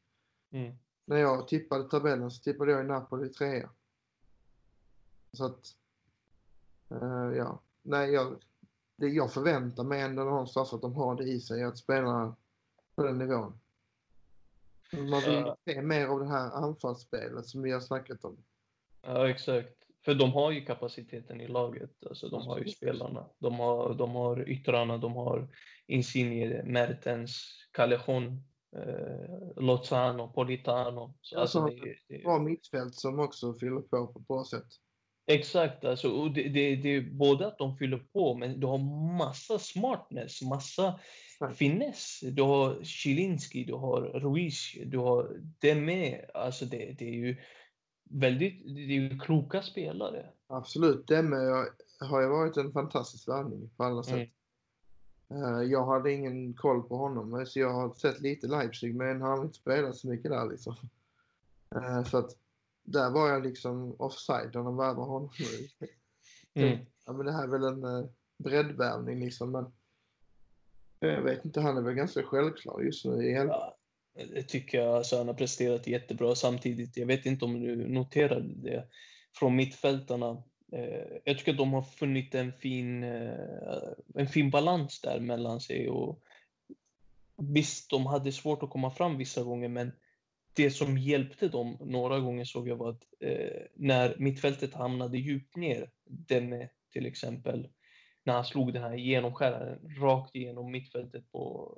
Mm. 0.51 0.77
När 1.05 1.17
jag 1.17 1.49
tippade 1.49 1.89
tabellen 1.89 2.31
så 2.31 2.43
tippade 2.43 2.73
jag 2.73 2.85
i 2.85 2.89
Napoli 2.89 3.29
trea. 3.29 3.71
Så 5.33 5.45
att, 5.45 5.75
eh, 6.91 7.37
ja, 7.37 7.63
nej 7.83 8.11
jag, 8.11 8.43
det, 8.97 9.09
jag 9.09 9.33
förväntar 9.33 9.85
mig 9.85 10.01
ändå 10.01 10.25
någonstans 10.25 10.73
att 10.73 10.83
de 10.83 10.95
har 10.95 11.15
det 11.17 11.25
i 11.25 11.41
sig 11.41 11.65
att 11.65 11.79
spela 11.79 12.37
på 12.95 13.03
den 13.03 13.19
nivån. 13.19 13.61
Man 14.93 15.21
vill 15.21 15.33
Ja. 15.47 15.57
se 15.65 15.83
mer 15.83 16.07
av 16.07 16.21
det 16.21 16.29
här 16.29 16.51
anfallsspelet 16.51 17.47
som 17.47 17.63
vi 17.63 17.73
har 17.73 17.81
snackat 17.81 18.25
om. 18.25 18.45
Ja, 19.03 19.29
exakt. 19.31 19.73
För 20.05 20.15
de 20.15 20.33
har 20.33 20.51
ju 20.51 20.65
kapaciteten 20.65 21.41
i 21.41 21.49
laget. 21.49 22.07
Alltså, 22.07 22.29
de 22.29 22.47
har 22.47 22.59
ju 22.59 22.69
spelarna. 22.69 23.27
De 23.39 23.55
har, 23.59 23.95
de 23.95 24.11
har 24.11 24.49
yttrarna, 24.49 24.99
de 24.99 25.13
har 25.13 25.49
Insigne, 25.87 26.63
Mertens, 26.65 27.53
Callejon, 27.71 28.43
eh, 28.77 29.63
Lozano, 29.63 30.29
Politano. 30.33 31.15
Så, 31.21 31.39
alltså, 31.39 31.59
Alltså, 31.61 31.77
det, 31.85 31.97
det, 32.09 32.23
Bra 32.23 32.39
mittfält 32.39 32.95
som 32.95 33.21
också 33.21 33.55
fyller 33.55 33.81
på 33.81 34.07
på 34.07 34.19
ett 34.19 34.29
bra 34.29 34.45
sätt. 34.45 34.67
Exakt, 35.29 35.85
alltså, 35.85 36.11
och 36.11 36.31
det, 36.31 36.49
det, 36.49 36.77
det 36.77 36.89
är 36.89 37.01
både 37.01 37.47
att 37.47 37.59
de 37.59 37.77
fyller 37.77 37.99
på, 38.13 38.35
men 38.35 38.61
du 38.61 38.67
har 38.67 38.79
massa 39.19 39.59
smartness, 39.59 40.43
massa 40.43 41.01
Exakt. 41.35 41.57
finess. 41.57 42.21
Du 42.33 42.43
har 42.43 42.85
Chilinski, 42.85 43.65
du 43.65 43.75
har 43.75 44.01
Ruiz, 44.01 44.73
du 44.87 44.99
har 44.99 45.37
Deme. 45.61 46.25
Alltså 46.35 46.65
det, 46.65 46.95
det 46.99 47.09
är 47.09 47.15
ju 47.15 47.37
väldigt 48.11 48.65
det 48.65 48.81
är 48.81 49.01
ju 49.01 49.19
kloka 49.19 49.63
spelare. 49.63 50.27
Absolut, 50.47 51.07
Demme 51.07 51.37
har 52.01 52.21
ju 52.21 52.29
varit 52.29 52.57
en 52.57 52.73
fantastisk 52.73 53.29
värvning 53.29 53.71
på 53.77 53.85
alla 53.85 54.03
sätt. 54.03 54.29
Mm. 55.31 55.55
Eh, 55.55 55.63
Jag 55.63 55.87
hade 55.87 56.13
ingen 56.13 56.55
koll 56.55 56.83
på 56.83 56.97
honom, 56.97 57.47
så 57.47 57.61
jag 57.61 57.73
har 57.73 57.95
sett 57.95 58.21
lite 58.21 58.47
Leipzig, 58.47 58.95
men 58.95 59.23
han 59.23 59.39
har 59.39 59.45
inte 59.45 59.59
spelat 59.59 59.97
så 59.97 60.09
mycket 60.09 60.31
där 60.31 60.51
liksom. 60.51 60.75
Eh, 61.75 62.05
Så 62.05 62.19
att 62.19 62.31
där 62.87 63.11
var 63.11 63.29
jag 63.29 63.43
liksom 63.43 63.97
offside 63.99 64.55
när 64.55 64.63
de 64.63 64.77
värvade 64.77 65.11
honom. 65.11 65.31
Mm. 66.55 66.79
Ja, 67.07 67.13
men 67.13 67.27
det 67.27 67.33
här 67.33 67.43
är 67.43 67.49
väl 67.49 67.65
en 67.65 67.85
uh, 67.85 68.07
breddvärvning 68.39 69.21
liksom, 69.21 69.53
men 69.53 69.73
jag 71.01 71.23
vet 71.23 71.45
inte, 71.45 71.61
han 71.61 71.77
är 71.77 71.83
väl 71.83 71.95
ganska 71.95 72.23
självklar 72.23 72.81
just 72.81 73.05
nu 73.05 73.25
i 73.25 73.33
elvan. 73.33 73.57
Ja, 74.15 74.25
det 74.35 74.43
tycker 74.43 74.79
jag. 74.79 74.97
Alltså, 74.97 75.19
han 75.19 75.27
har 75.27 75.35
presterat 75.35 75.87
jättebra 75.87 76.35
samtidigt. 76.35 76.97
Jag 76.97 77.07
vet 77.07 77.27
inte 77.27 77.45
om 77.45 77.61
du 77.61 77.89
noterade 77.89 78.55
det 78.55 78.89
från 79.39 79.57
mittfältarna. 79.57 80.43
Eh, 80.73 81.19
jag 81.25 81.39
tycker 81.39 81.53
att 81.53 81.59
de 81.59 81.73
har 81.73 81.83
funnit 81.83 82.35
en 82.35 82.53
fin, 82.53 83.05
eh, 83.05 83.93
en 84.15 84.29
fin 84.29 84.51
balans 84.51 85.01
där 85.01 85.21
mellan 85.21 85.61
sig. 85.61 85.89
Och 85.89 86.23
visst, 87.37 87.91
de 87.91 88.07
hade 88.07 88.33
svårt 88.33 88.63
att 88.63 88.71
komma 88.71 88.91
fram 88.91 89.19
vissa 89.19 89.43
gånger, 89.43 89.69
men 89.69 89.93
det 90.57 90.71
som 90.71 90.99
hjälpte 90.99 91.49
dem 91.49 91.77
några 91.81 92.21
gånger 92.21 92.45
såg 92.45 92.69
jag 92.69 92.77
var 92.77 92.91
att 92.91 93.03
eh, 93.21 93.63
när 93.75 94.17
mittfältet 94.19 94.75
hamnade 94.75 95.19
djupt 95.19 95.57
ner, 95.57 95.91
Demme 96.05 96.69
till 96.93 97.07
exempel, 97.07 97.69
när 98.25 98.35
han 98.35 98.45
slog 98.45 98.73
den 98.73 98.83
här 98.83 98.95
genomskäraren 98.95 99.97
rakt 100.01 100.37
igenom 100.37 100.73
mittfältet 100.73 101.33
på 101.33 101.75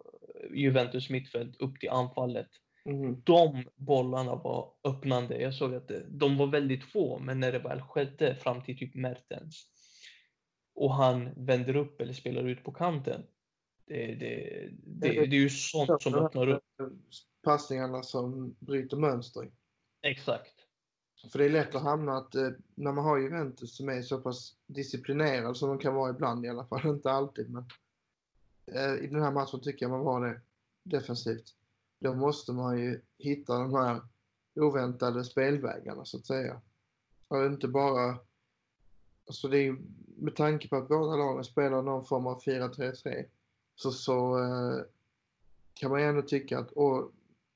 Juventus 0.54 1.11
mittfält 1.11 1.56
upp 1.56 1.80
till 1.80 1.90
anfallet. 1.90 2.49
Mhm. 2.85 3.23
De 3.25 3.64
bollarna 3.76 4.35
var 4.35 4.73
öppnande. 4.85 5.40
Jag 5.40 5.54
såg 5.54 5.75
att 5.75 5.88
det, 5.88 6.06
de 6.08 6.37
var 6.37 6.47
väldigt 6.47 6.85
få, 6.85 7.18
men 7.18 7.40
när 7.40 7.52
det 7.52 7.58
väl 7.58 7.80
skedde 7.80 8.35
fram 8.35 8.62
till 8.62 8.78
typ 8.78 8.94
Mertens 8.94 9.66
och 10.75 10.94
han 10.94 11.30
vänder 11.37 11.76
upp 11.76 12.00
eller 12.00 12.12
spelar 12.12 12.44
ut 12.44 12.64
på 12.64 12.73
kanten. 12.73 13.23
Det, 13.88 14.14
det, 14.14 14.68
det, 14.85 15.09
det 15.09 15.18
är 15.18 15.26
ju 15.26 15.49
sånt 15.49 16.02
som 16.02 16.14
öppnar 16.14 16.49
upp. 16.49 16.64
Passningarna 17.42 18.02
som 18.02 18.57
bryter 18.59 18.97
mönster. 18.97 19.50
Exakt. 20.02 20.54
För 21.33 21.38
det 21.38 21.45
är 21.45 21.50
lätt 21.50 21.75
att 21.75 21.83
hamna 21.83 22.16
att 22.16 22.35
eh, 22.35 22.50
när 22.75 22.92
man 22.92 23.04
har 23.04 23.18
Juventus 23.18 23.76
som 23.76 23.88
är 23.88 24.02
så 24.02 24.21
pass 24.21 24.57
disciplinerad 24.66 25.57
som 25.57 25.68
de 25.68 25.78
kan 25.78 25.95
vara 25.95 26.11
ibland 26.11 26.47
i 26.47 26.49
alla 26.49 26.66
fall, 26.66 26.80
inte 26.87 27.11
alltid 27.11 27.50
men 27.50 27.64
eh, 28.66 29.04
i 29.04 29.07
den 29.07 29.23
här 29.23 29.33
matchen 29.33 29.61
tycker 29.61 29.85
jag 29.85 29.90
man 29.90 30.04
var 30.04 30.26
det 30.26 30.40
defensivt. 30.83 31.54
Då 32.00 32.14
måste 32.14 32.52
man 32.52 32.78
ju 32.78 33.00
hitta 33.18 33.59
de 33.59 33.75
här 33.75 34.00
oväntade 34.54 35.25
spelvägarna 35.25 36.04
så 36.04 36.16
att 36.16 36.26
säga. 36.26 36.61
Och 37.28 37.45
inte 37.45 37.68
bara... 37.68 38.18
Alltså 39.26 39.49
det 39.49 39.59
är 39.59 39.62
ju 39.62 39.78
med 40.16 40.37
tanke 40.37 40.68
på 40.68 40.76
att 40.76 40.88
båda 40.88 41.16
lagen 41.16 41.45
spelar 41.45 41.83
någon 41.83 42.04
form 42.04 42.26
av 42.26 42.42
4-3-3 42.42 43.25
så, 43.78 43.90
så 43.92 44.38
eh, 44.38 44.85
kan 45.75 45.90
man 45.90 46.00
ändå 46.00 46.23
tycka 46.23 46.58
att 46.58 46.73
och, 46.73 47.12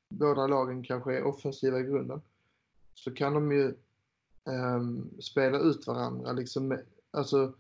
båda 0.09 0.47
lagen 0.47 0.83
kanske 0.85 1.17
är 1.17 1.25
offensiva 1.25 1.79
i 1.81 1.83
grunden 1.83 2.23
så 2.95 3.15
kan 3.15 3.35
de 3.35 3.53
ju 3.53 3.75
ehm, 4.45 5.21
spela 5.21 5.59
ut 5.59 5.87
varandra. 5.87 6.33
Liksom, 6.33 6.79
alltså, 7.11 7.55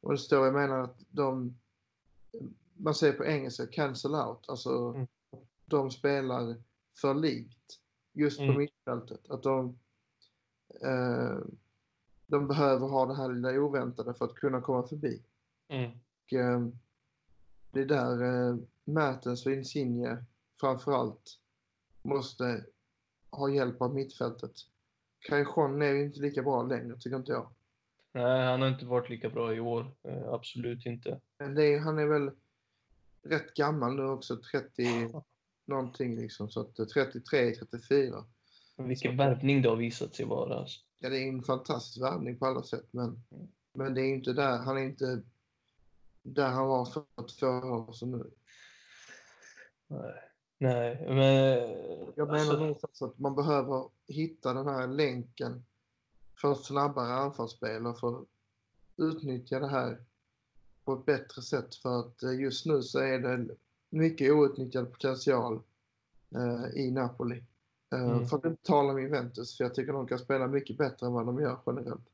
och 0.00 0.12
det 0.12 0.18
står, 0.18 0.44
jag 0.44 0.54
menar 0.54 0.78
att 0.78 0.96
de, 1.10 1.58
man 2.76 2.94
säger 2.94 3.12
på 3.12 3.24
engelska 3.24 3.66
cancel 3.66 4.14
out, 4.14 4.48
alltså 4.48 4.70
Mm. 4.94 5.06
de 5.64 5.90
spelar 5.90 6.56
för 7.00 7.14
likt 7.14 7.80
just 8.12 8.38
på 8.38 8.44
Mm. 8.44 8.58
mittfältet. 8.58 9.30
Att 9.30 9.42
de, 9.42 9.78
eh, 10.82 11.38
de 12.26 12.48
behöver 12.48 12.86
ha 12.88 13.06
det 13.06 13.14
här 13.14 13.28
lilla 13.32 13.52
oväntade 13.60 14.14
för 14.14 14.24
att 14.24 14.34
kunna 14.34 14.60
komma 14.60 14.82
förbi. 14.82 15.22
Mm. 15.68 15.90
Och, 16.24 16.32
eh, 16.32 16.68
det 17.70 17.80
är 17.80 17.86
där 17.86 18.22
eh, 18.22 18.56
Mertens 18.84 19.46
och 19.46 19.52
Insigne 19.52 20.24
framförallt 20.60 21.38
måste 22.02 22.64
ha 23.30 23.50
hjälp 23.50 23.82
av 23.82 23.94
mittfältet. 23.94 24.52
Cajon 25.28 25.82
är 25.82 25.92
ju 25.92 26.04
inte 26.04 26.20
lika 26.20 26.42
bra 26.42 26.62
längre, 26.62 26.96
tycker 26.96 27.16
inte 27.16 27.32
jag. 27.32 27.50
Nej, 28.12 28.46
han 28.46 28.60
har 28.60 28.68
inte 28.68 28.86
varit 28.86 29.10
lika 29.10 29.30
bra 29.30 29.54
i 29.54 29.60
år. 29.60 29.94
Eh, 30.02 30.28
absolut 30.28 30.86
inte. 30.86 31.20
Är, 31.38 31.78
han 31.78 31.98
är 31.98 32.06
väl 32.06 32.30
rätt 33.22 33.54
gammal 33.54 33.94
nu 33.94 34.04
också, 34.04 34.36
30 34.36 35.22
någonting 35.66 36.16
liksom. 36.16 36.50
Så 36.50 36.60
att 36.60 36.78
eh, 36.78 36.86
33, 36.86 37.54
34. 37.54 38.24
Vilken 38.76 39.16
värvning 39.16 39.62
det 39.62 39.68
har 39.68 39.76
visat 39.76 40.14
sig 40.14 40.26
vara. 40.26 40.58
Alltså. 40.58 40.80
Ja, 40.98 41.08
det 41.08 41.18
är 41.18 41.28
en 41.28 41.42
fantastisk 41.42 42.02
värvning 42.02 42.38
på 42.38 42.46
alla 42.46 42.62
sätt, 42.62 42.88
men, 42.90 43.22
men 43.74 43.94
det 43.94 44.00
är 44.00 44.14
inte 44.14 44.32
där, 44.32 44.58
han 44.58 44.78
är 44.78 44.82
inte 44.82 45.22
där 46.22 46.48
han 46.48 46.66
var 46.66 46.84
för 46.84 47.04
två 47.38 47.46
år 47.46 47.92
sedan 47.92 48.10
nu. 48.10 48.30
Nej. 49.86 50.14
Nej, 50.58 51.06
men... 51.08 51.58
Jag 52.16 52.26
menar 52.26 52.38
alltså, 52.38 52.56
någonstans 52.56 53.02
att 53.02 53.18
man 53.18 53.34
behöver 53.34 53.88
hitta 54.06 54.54
den 54.54 54.66
här 54.68 54.86
länken 54.86 55.64
för 56.40 56.54
snabbare 56.54 57.14
anfallsspel 57.14 57.86
och 57.86 58.00
för 58.00 58.08
att 58.08 58.26
utnyttja 58.96 59.60
det 59.60 59.68
här 59.68 60.04
på 60.84 60.92
ett 60.92 61.06
bättre 61.06 61.42
sätt. 61.42 61.74
För 61.74 62.00
att 62.00 62.22
eh, 62.22 62.40
just 62.40 62.66
nu 62.66 62.82
så 62.82 62.98
är 62.98 63.18
det 63.18 63.56
mycket 63.90 64.32
outnyttjad 64.32 64.92
potential 64.92 65.60
eh, 66.34 66.80
i 66.80 66.90
Napoli. 66.90 67.36
Eh, 67.92 68.10
Mm. 68.10 68.26
För 68.26 68.36
att 68.36 68.44
inte 68.44 68.62
tala 68.62 68.92
om 68.92 69.02
Juventus, 69.02 69.56
för 69.56 69.64
jag 69.64 69.74
tycker 69.74 69.92
de 69.92 70.06
kan 70.06 70.18
spela 70.18 70.46
mycket 70.46 70.78
bättre 70.78 71.06
än 71.06 71.12
vad 71.12 71.26
de 71.26 71.40
gör 71.40 71.58
generellt. 71.66 72.08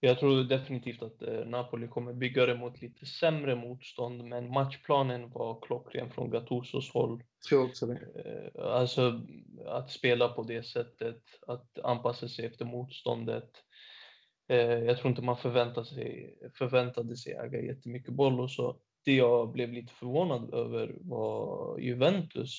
Jag 0.00 0.18
tror 0.18 0.44
definitivt 0.44 1.02
att 1.02 1.22
eh, 1.22 1.44
Napoli 1.46 1.88
kommer 1.88 2.12
bygga 2.12 2.46
det 2.46 2.54
mot 2.54 2.80
lite 2.82 3.06
sämre 3.06 3.56
motstånd, 3.56 4.24
men 4.24 4.50
matchplanen 4.50 5.30
var 5.30 5.60
klockren 5.62 6.10
från 6.10 6.30
Gattusos 6.30 6.92
håll. 6.92 7.22
Tror 7.48 7.64
också 7.64 7.86
det. 7.86 8.00
Eh, 8.24 8.64
Alltså 8.64 9.20
att 9.66 9.90
spela 9.90 10.28
på 10.28 10.42
det 10.42 10.62
sättet, 10.62 11.22
att 11.46 11.78
anpassa 11.78 12.28
sig 12.28 12.46
efter 12.46 12.64
motståndet. 12.64 13.50
Eh, 14.48 14.58
Jag 14.58 14.98
tror 14.98 15.10
inte 15.10 15.22
man 15.22 15.36
förväntade 15.36 15.86
sig, 15.86 16.38
förväntade 16.58 17.16
sig 17.16 17.32
äga 17.32 17.62
jättemycket 17.62 18.14
boll 18.14 18.40
och 18.40 18.50
så. 18.50 18.80
Det 19.04 19.14
jag 19.14 19.52
blev 19.52 19.72
lite 19.72 19.92
förvånad 19.92 20.54
över 20.54 20.96
var 21.00 21.78
Juventus. 21.78 22.54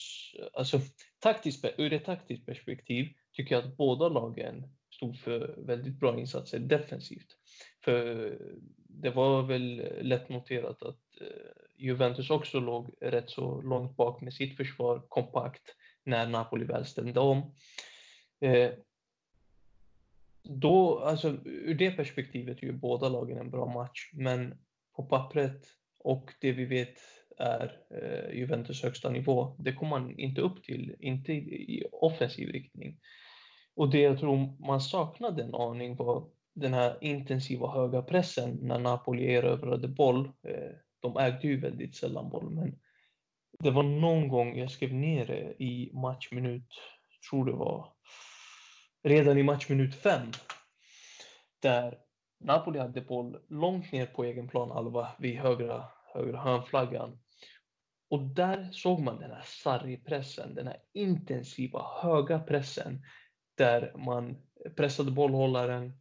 Alltså 0.53 0.79
taktiskt, 1.19 1.65
ur 1.77 1.93
ett 1.93 2.05
taktiskt 2.05 2.45
perspektiv 2.45 3.07
tycker 3.33 3.55
jag 3.55 3.63
att 3.63 3.77
båda 3.77 4.09
lagen 4.09 4.63
stod 4.99 5.17
för 5.17 5.55
väldigt 5.57 5.99
bra 5.99 6.19
insatser 6.19 6.59
defensivt. 6.59 7.27
För 7.83 8.37
det 8.87 9.09
var 9.09 9.43
väl 9.43 9.83
lätt 10.01 10.29
noterat 10.29 10.83
att 10.83 11.21
eh, 11.21 11.27
Juventus 11.77 12.29
också 12.29 12.59
låg 12.59 12.91
rätt 13.01 13.29
så 13.29 13.61
långt 13.61 13.97
bak 13.97 14.21
med 14.21 14.33
sitt 14.33 14.57
försvar 14.57 15.01
kompakt 15.09 15.75
när 16.03 16.27
Napoli 16.27 16.65
väl 16.65 16.85
ställde 16.85 17.19
om. 17.19 17.55
Eh, 18.41 18.71
då, 20.43 20.99
alltså 20.99 21.37
ur 21.45 21.75
det 21.75 21.91
perspektivet 21.91 22.57
är 22.57 22.67
ju 22.67 22.73
båda 22.73 23.09
lagen 23.09 23.37
en 23.37 23.51
bra 23.51 23.73
match, 23.73 24.11
men 24.13 24.57
på 24.95 25.03
pappret 25.03 25.67
och 25.99 26.31
det 26.41 26.51
vi 26.51 26.65
vet 26.65 26.97
är 27.37 27.77
eh, 27.91 28.37
Juventus 28.37 28.83
högsta 28.83 29.09
nivå, 29.09 29.55
det 29.59 29.73
kom 29.73 29.87
man 29.87 30.19
inte 30.19 30.41
upp 30.41 30.63
till, 30.63 30.95
inte 30.99 31.33
i 31.33 31.83
offensiv 31.91 32.49
riktning. 32.49 32.99
Och 33.79 33.89
det 33.89 34.01
jag 34.01 34.19
tror 34.19 34.67
man 34.67 34.81
saknade 34.81 35.43
en 35.43 35.55
aning 35.55 35.95
var 35.95 36.29
den 36.53 36.73
här 36.73 36.97
intensiva 37.01 37.71
höga 37.71 38.01
pressen 38.01 38.59
när 38.61 38.79
Napoli 38.79 39.33
erövrade 39.33 39.87
boll. 39.87 40.25
Eh, 40.25 40.71
de 40.99 41.17
ägde 41.17 41.47
ju 41.47 41.59
väldigt 41.59 41.95
sällan 41.95 42.29
boll, 42.29 42.49
men 42.49 42.79
det 43.59 43.71
var 43.71 43.83
någon 43.83 44.27
gång 44.27 44.57
jag 44.57 44.71
skrev 44.71 44.93
ner 44.93 45.25
det 45.25 45.63
i 45.63 45.91
matchminut, 45.93 46.73
tror 47.29 47.45
det 47.45 47.51
var 47.51 47.93
redan 49.03 49.37
i 49.37 49.43
matchminut 49.43 49.95
fem, 49.95 50.31
där 51.61 51.97
Napoli 52.39 52.79
hade 52.79 53.01
boll 53.01 53.37
långt 53.49 53.91
ner 53.91 54.05
på 54.05 54.23
egen 54.23 54.47
planhalva 54.47 55.07
vid 55.19 55.37
högra, 55.37 55.85
högra 56.13 56.39
hörnflaggan. 56.39 57.19
Och 58.09 58.21
där 58.21 58.69
såg 58.71 58.99
man 58.99 59.19
den 59.19 59.31
här 59.31 59.43
sarri-pressen, 59.45 60.55
den 60.55 60.67
här 60.67 60.77
intensiva, 60.93 61.85
höga 62.01 62.39
pressen 62.39 63.03
där 63.59 63.93
man 63.95 64.37
pressade 64.75 65.11
bollhållaren 65.11 65.93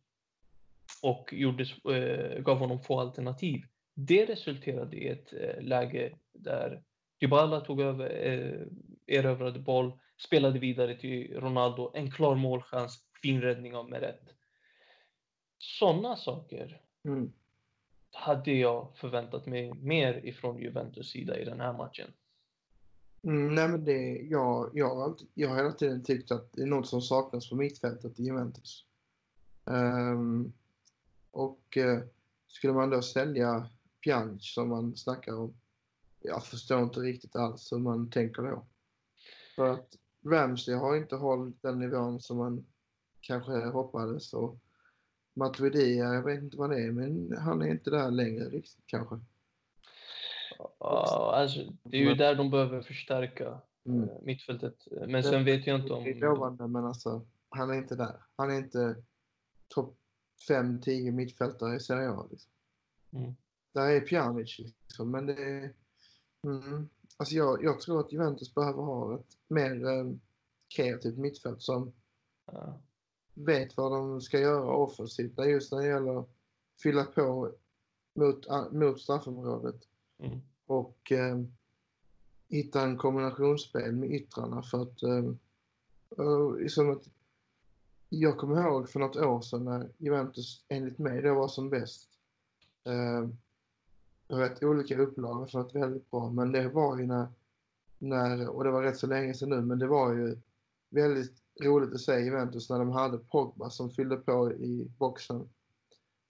och 1.02 1.32
gjorde, 1.32 1.62
eh, 1.94 2.40
gav 2.42 2.58
honom 2.58 2.82
få 2.82 3.00
alternativ. 3.00 3.62
Det 3.94 4.26
resulterade 4.26 4.96
i 4.96 5.08
ett 5.08 5.32
eh, 5.32 5.62
läge 5.62 6.18
där 6.32 6.82
Dybala 7.20 7.60
tog 7.60 7.80
över, 7.80 8.10
eh, 8.26 8.66
erövrade 9.06 9.58
boll, 9.58 9.92
spelade 10.18 10.58
vidare 10.58 10.94
till 10.96 11.34
Ronaldo, 11.40 11.92
en 11.94 12.10
klar 12.10 12.34
målchans, 12.34 13.04
fin 13.22 13.40
räddning 13.40 13.76
av 13.76 13.90
Meret. 13.90 14.22
Sådana 15.58 16.16
saker 16.16 16.80
Mm. 17.04 17.32
hade 18.12 18.52
jag 18.52 18.96
förväntat 18.96 19.46
mig 19.46 19.72
mer 19.74 20.26
ifrån 20.26 20.58
Juventus 20.58 21.10
sida 21.10 21.38
i 21.38 21.44
den 21.44 21.60
här 21.60 21.72
matchen. 21.72 22.12
Mm, 23.22 23.54
nej 23.54 23.68
men 23.68 23.84
det, 23.84 24.16
jag, 24.30 24.70
jag, 24.74 24.94
har 24.94 25.04
alltid, 25.04 25.28
jag 25.34 25.48
har 25.48 25.56
hela 25.56 25.72
tiden 25.72 26.04
tyckt 26.04 26.30
att 26.30 26.52
det 26.52 26.62
är 26.62 26.66
något 26.66 26.88
som 26.88 27.00
saknas 27.00 27.50
på 27.50 27.56
mittfältet 27.56 28.20
i 28.20 28.22
Juventus. 28.22 28.84
Um, 29.64 30.52
och 31.30 31.76
uh, 31.76 32.00
skulle 32.48 32.72
man 32.72 32.90
då 32.90 33.02
sälja 33.02 33.68
Pjanic 34.04 34.54
som 34.54 34.68
man 34.68 34.96
snackar 34.96 35.34
om, 35.34 35.54
jag 36.20 36.44
förstår 36.44 36.82
inte 36.82 37.00
riktigt 37.00 37.36
alls 37.36 37.72
hur 37.72 37.78
man 37.78 38.10
tänker 38.10 38.42
då. 38.42 38.66
För 39.56 39.72
att 39.72 39.96
Ramsey 40.24 40.74
har 40.74 40.96
inte 40.96 41.16
hållit 41.16 41.62
den 41.62 41.78
nivån 41.78 42.20
som 42.20 42.36
man 42.36 42.66
kanske 43.20 43.52
hoppades 43.52 44.34
och 44.34 44.58
Matuidi, 45.34 45.98
jag 45.98 46.22
vet 46.22 46.42
inte 46.42 46.56
vad 46.56 46.70
det 46.70 46.82
är, 46.82 46.92
men 46.92 47.36
han 47.38 47.62
är 47.62 47.66
inte 47.66 47.90
där 47.90 48.10
längre 48.10 48.44
riktigt 48.44 48.86
kanske. 48.86 49.20
Ja, 50.58 51.32
alltså, 51.34 51.60
det 51.82 51.96
är 51.96 52.00
ju 52.00 52.06
Men- 52.08 52.18
där 52.18 52.34
de 52.34 52.50
behöver 52.50 52.82
förstärka 52.82 53.60
Mm. 53.84 54.02
eh, 54.08 54.14
mittfältet. 54.22 54.88
Men 55.06 55.22
sen 55.22 55.44
vet 55.44 55.66
jag 55.66 55.80
inte 55.80 55.92
om... 55.92 56.04
Det 56.04 56.10
är 56.10 56.14
lovande, 56.20 56.66
men 56.68 56.84
alltså, 56.84 57.26
han 57.48 57.70
är 57.70 57.74
inte 57.74 57.94
där. 57.96 58.16
Han 58.36 58.50
är 58.50 58.54
inte 58.58 58.96
topp 59.68 59.96
5-10 60.48 61.10
mittfältare 61.12 61.76
i 61.76 61.80
Serie 61.80 62.10
A. 62.10 62.26
Liksom. 62.30 62.50
Mm. 63.12 63.34
Där 63.74 63.90
är 63.90 64.00
Pjanic, 64.00 64.58
liksom, 64.58 65.10
men 65.10 65.26
det 65.26 65.32
är... 65.32 65.72
Mm, 66.44 66.88
alltså 67.16 67.34
jag, 67.34 67.64
jag 67.64 67.80
tror 67.80 68.00
att 68.00 68.12
Juventus 68.12 68.54
behöver 68.54 68.82
ha 68.82 69.14
ett 69.14 69.36
mer 69.48 69.86
eh, 69.86 70.06
kreativt 70.76 71.18
mittfält 71.18 71.62
som 71.62 71.92
Ja. 72.52 72.78
vet 73.34 73.76
vad 73.76 73.92
de 73.92 74.20
ska 74.20 74.38
göra 74.40 74.72
offensivt. 74.76 75.38
Just 75.38 75.72
när 75.72 75.78
det 75.78 75.86
gäller 75.88 76.20
att 76.20 76.28
fylla 76.82 77.04
på 77.04 77.52
mot, 78.14 78.46
ah, 78.48 78.68
mot 78.70 79.00
straffområdet 79.00 79.76
Mm. 80.18 80.40
och 80.66 81.12
eh, 81.12 81.38
hitta 82.48 82.82
en 82.82 82.96
kombinationsspel 82.96 83.92
med 83.92 84.10
yttrarna 84.12 84.62
för 84.62 84.82
att 84.82 85.02
ehm, 85.02 85.38
eh, 86.18 86.66
som 86.68 86.90
att 86.90 87.08
jag 88.08 88.38
kommer 88.38 88.62
ihåg 88.62 88.88
för 88.88 89.00
något 89.00 89.16
år 89.16 89.40
sedan 89.40 89.64
när 89.64 89.92
Juventus 89.98 90.64
enligt 90.68 90.98
mig 90.98 91.22
då 91.22 91.34
var 91.34 91.48
som 91.48 91.70
bäst. 91.70 92.08
Eh, 92.84 93.28
jag 94.28 94.38
vet 94.38 94.62
olika 94.62 94.98
upplagor 94.98 95.46
för 95.46 95.60
att 95.60 95.74
väldigt 95.74 96.10
bra 96.10 96.30
men 96.30 96.52
det 96.52 96.68
var 96.68 96.98
ju 96.98 97.06
när, 97.06 97.26
när, 97.98 98.48
och 98.48 98.64
det 98.64 98.70
var 98.70 98.82
rätt 98.82 98.98
så 98.98 99.06
länge 99.06 99.34
sedan 99.34 99.48
nu, 99.48 99.60
men 99.60 99.78
det 99.78 99.86
var 99.86 100.12
ju 100.12 100.36
väldigt 100.90 101.32
roligt 101.62 101.94
att 101.94 102.00
se 102.00 102.20
Juventus 102.20 102.70
när 102.70 102.78
de 102.78 102.90
hade 102.90 103.18
Pogba 103.18 103.70
som 103.70 103.90
fyllde 103.90 104.16
på 104.16 104.52
i 104.52 104.90
boxen. 104.98 105.48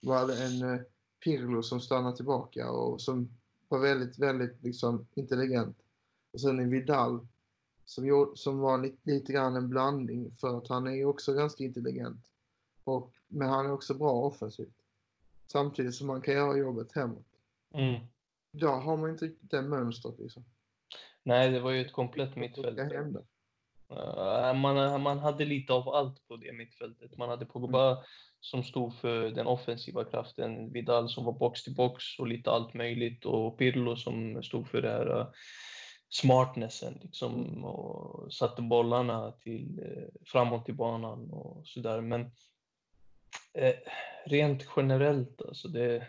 Det 0.01 0.13
hade 0.13 0.45
en 0.45 0.73
eh, 0.73 0.81
Pirlo 1.23 1.63
som 1.63 1.81
stannade 1.81 2.15
tillbaka 2.15 2.71
och 2.71 3.01
som 3.01 3.38
var 3.69 3.79
väldigt, 3.79 4.19
väldigt 4.19 4.63
liksom 4.63 5.07
intelligent. 5.13 5.77
Och 6.33 6.41
sen 6.41 6.59
en 6.59 6.69
Vidal 6.69 7.27
som, 7.85 8.05
gjorde, 8.05 8.37
som 8.37 8.59
var 8.59 8.77
lite, 8.77 8.97
lite 9.03 9.33
grann 9.33 9.55
en 9.55 9.69
blandning 9.69 10.31
för 10.31 10.57
att 10.57 10.67
han 10.67 10.87
är 10.87 10.91
ju 10.91 11.05
också 11.05 11.33
ganska 11.33 11.63
intelligent. 11.63 12.31
Och, 12.83 13.13
men 13.27 13.49
han 13.49 13.65
är 13.65 13.71
också 13.71 13.93
bra 13.93 14.11
offensivt. 14.11 14.75
Samtidigt 15.47 15.95
som 15.95 16.09
han 16.09 16.21
kan 16.21 16.33
göra 16.33 16.57
jobbet 16.57 16.91
hemåt. 16.91 17.27
Mm. 17.73 18.01
Idag 18.51 18.79
har 18.79 18.97
man 18.97 19.09
inte 19.09 19.25
riktigt 19.25 19.51
det 19.51 19.61
mönstret 19.61 20.19
liksom. 20.19 20.43
Nej, 21.23 21.51
det 21.51 21.59
var 21.59 21.71
ju 21.71 21.81
ett 21.81 21.93
komplett 21.93 22.35
mittfält. 22.35 22.73
ska 22.73 22.83
hända? 22.83 23.21
Eh, 23.91 24.53
man, 24.53 25.01
man 25.01 25.19
hade 25.19 25.45
lite 25.45 25.73
av 25.73 25.89
allt 25.89 26.27
på 26.27 26.37
det 26.37 26.53
mittfältet. 26.53 27.17
Man 27.17 27.29
hade 27.29 27.45
Pogba 27.45 28.03
som 28.39 28.63
stod 28.63 28.95
för 28.95 29.29
den 29.29 29.47
offensiva 29.47 30.05
kraften, 30.05 30.73
Vidal 30.73 31.09
som 31.09 31.25
var 31.25 31.33
box 31.33 31.63
till 31.63 31.75
box 31.75 32.19
och 32.19 32.27
lite 32.27 32.51
allt 32.51 32.73
möjligt 32.73 33.25
och 33.25 33.57
Pirlo 33.57 33.95
som 33.95 34.43
stod 34.43 34.67
för 34.67 34.81
det 34.81 34.89
här 34.89 35.19
eh, 35.19 35.27
smartnessen 36.09 36.99
liksom 37.01 37.65
och 37.65 38.33
satte 38.33 38.61
bollarna 38.61 39.31
till 39.31 39.79
eh, 39.79 40.21
framåt 40.25 40.69
i 40.69 40.73
banan 40.73 41.31
och 41.31 41.67
sådär. 41.67 42.01
Men 42.01 42.21
eh, 43.53 43.75
rent 44.25 44.67
generellt 44.75 45.41
alltså 45.41 45.67
det 45.67 46.07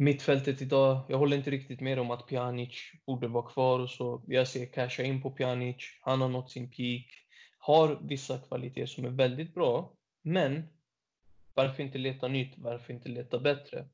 Mittfältet 0.00 0.62
idag, 0.62 1.00
jag 1.08 1.18
håller 1.18 1.36
inte 1.36 1.50
riktigt 1.50 1.80
med 1.80 1.98
om 1.98 2.10
att 2.10 2.26
Pjanic 2.26 2.92
borde 3.06 3.28
vara 3.28 3.50
kvar 3.50 3.78
och 3.78 3.90
så. 3.90 4.22
Jag 4.26 4.48
ser 4.48 4.66
casha 4.66 5.02
in 5.02 5.22
på 5.22 5.30
Pjanic, 5.30 5.76
han 6.00 6.20
har 6.20 6.28
nått 6.28 6.50
sin 6.50 6.70
peak, 6.70 7.06
har 7.58 7.98
vissa 8.02 8.38
kvaliteter 8.38 8.86
som 8.86 9.04
är 9.04 9.10
väldigt 9.10 9.54
bra, 9.54 9.92
men 10.22 10.68
varför 11.54 11.82
inte 11.82 11.98
leta 11.98 12.28
nytt, 12.28 12.54
varför 12.56 12.92
inte 12.92 13.08
leta 13.08 13.38
bättre? 13.38 13.88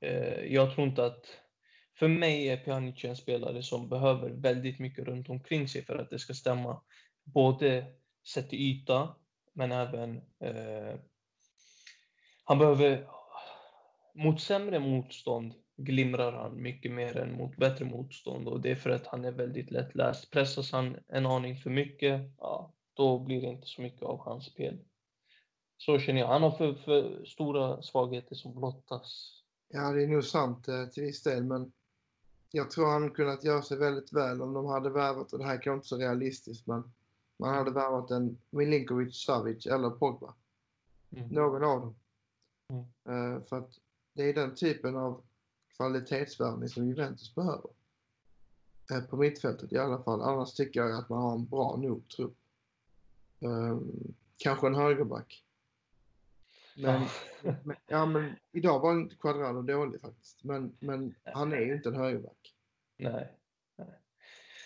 Eh, 0.00 0.44
jag 0.54 0.74
tror 0.74 0.86
inte 0.86 1.04
att, 1.04 1.26
för 1.94 2.08
mig 2.08 2.48
är 2.48 2.56
Pjanic 2.56 3.04
en 3.04 3.16
spelare 3.16 3.62
som 3.62 3.88
behöver 3.88 4.30
väldigt 4.30 4.78
mycket 4.78 5.04
runt 5.04 5.28
omkring 5.28 5.68
sig 5.68 5.84
för 5.84 5.98
att 5.98 6.10
det 6.10 6.18
ska 6.18 6.34
stämma. 6.34 6.80
Både 7.24 7.84
sett 8.26 8.50
till 8.50 8.60
yta, 8.60 9.14
men 9.52 9.72
även 9.72 10.16
eh, 10.40 10.94
han 12.44 12.58
behöver 12.58 13.06
mot 14.14 14.40
sämre 14.40 14.78
motstånd 14.78 15.54
glimrar 15.76 16.32
han 16.32 16.62
mycket 16.62 16.92
mer 16.92 17.16
än 17.16 17.36
mot 17.36 17.56
bättre 17.56 17.84
motstånd 17.84 18.48
och 18.48 18.60
det 18.60 18.70
är 18.70 18.76
för 18.76 18.90
att 18.90 19.06
han 19.06 19.24
är 19.24 19.32
väldigt 19.32 19.70
lättläst. 19.70 20.30
Pressas 20.30 20.72
han 20.72 20.96
en 21.08 21.26
aning 21.26 21.56
för 21.56 21.70
mycket, 21.70 22.20
ja, 22.38 22.72
då 22.94 23.18
blir 23.18 23.40
det 23.40 23.46
inte 23.46 23.66
så 23.66 23.82
mycket 23.82 24.02
av 24.02 24.20
hans 24.20 24.46
spel. 24.46 24.78
Så 25.76 25.98
känner 25.98 26.20
jag. 26.20 26.28
Han 26.28 26.42
har 26.42 26.50
för, 26.50 26.74
för 26.74 27.24
stora 27.24 27.82
svagheter 27.82 28.34
som 28.34 28.54
blottas. 28.54 29.36
Ja, 29.68 29.92
det 29.92 30.02
är 30.02 30.08
nog 30.08 30.24
sant 30.24 30.68
eh, 30.68 30.86
till 30.86 31.02
viss 31.02 31.22
del, 31.22 31.44
men 31.44 31.72
jag 32.50 32.70
tror 32.70 32.86
han 32.86 33.10
kunnat 33.10 33.44
göra 33.44 33.62
sig 33.62 33.78
väldigt 33.78 34.12
väl 34.12 34.42
om 34.42 34.52
de 34.52 34.66
hade 34.66 34.90
värvat, 34.90 35.32
och 35.32 35.38
det 35.38 35.44
här 35.44 35.54
kanske 35.54 35.72
inte 35.72 35.86
så 35.86 35.96
realistiskt, 35.96 36.66
men 36.66 36.92
man 37.36 37.54
hade 37.54 37.70
värvat 37.70 38.10
en 38.10 38.38
Milinkovic, 38.50 39.24
Savic 39.24 39.66
eller 39.66 39.90
Pogba. 39.90 40.34
Mm. 41.10 41.28
Någon 41.28 41.64
av 41.64 41.80
dem. 41.80 41.94
Mm. 42.68 43.36
Eh, 43.36 43.42
för 43.44 43.58
att 43.58 43.78
det 44.12 44.22
är 44.22 44.34
den 44.34 44.54
typen 44.54 44.96
av 44.96 45.22
kvalitetsvärvning 45.76 46.68
som 46.68 46.88
Juventus 46.88 47.34
behöver. 47.34 47.70
Eh, 48.92 49.00
på 49.00 49.16
mittfältet 49.16 49.72
i 49.72 49.78
alla 49.78 50.02
fall. 50.02 50.22
Annars 50.22 50.54
tycker 50.54 50.80
jag 50.80 50.98
att 50.98 51.08
man 51.08 51.22
har 51.22 51.34
en 51.34 51.46
bra 51.46 51.76
nog 51.76 52.08
trupp. 52.08 52.36
Eh, 53.40 53.78
kanske 54.36 54.66
en 54.66 54.74
högerback. 54.74 55.44
Men, 56.76 57.06
men, 57.42 57.76
ja, 57.86 58.06
men 58.06 58.32
idag 58.52 58.80
var 58.80 58.92
inte 58.92 59.16
Quadrado 59.16 59.62
dålig 59.62 60.00
faktiskt. 60.00 60.44
Men, 60.44 60.76
men 60.80 61.14
han 61.24 61.52
är 61.52 61.60
ju 61.60 61.74
inte 61.74 61.88
en 61.88 61.96
högerback. 61.96 62.54
Nej. 62.96 63.39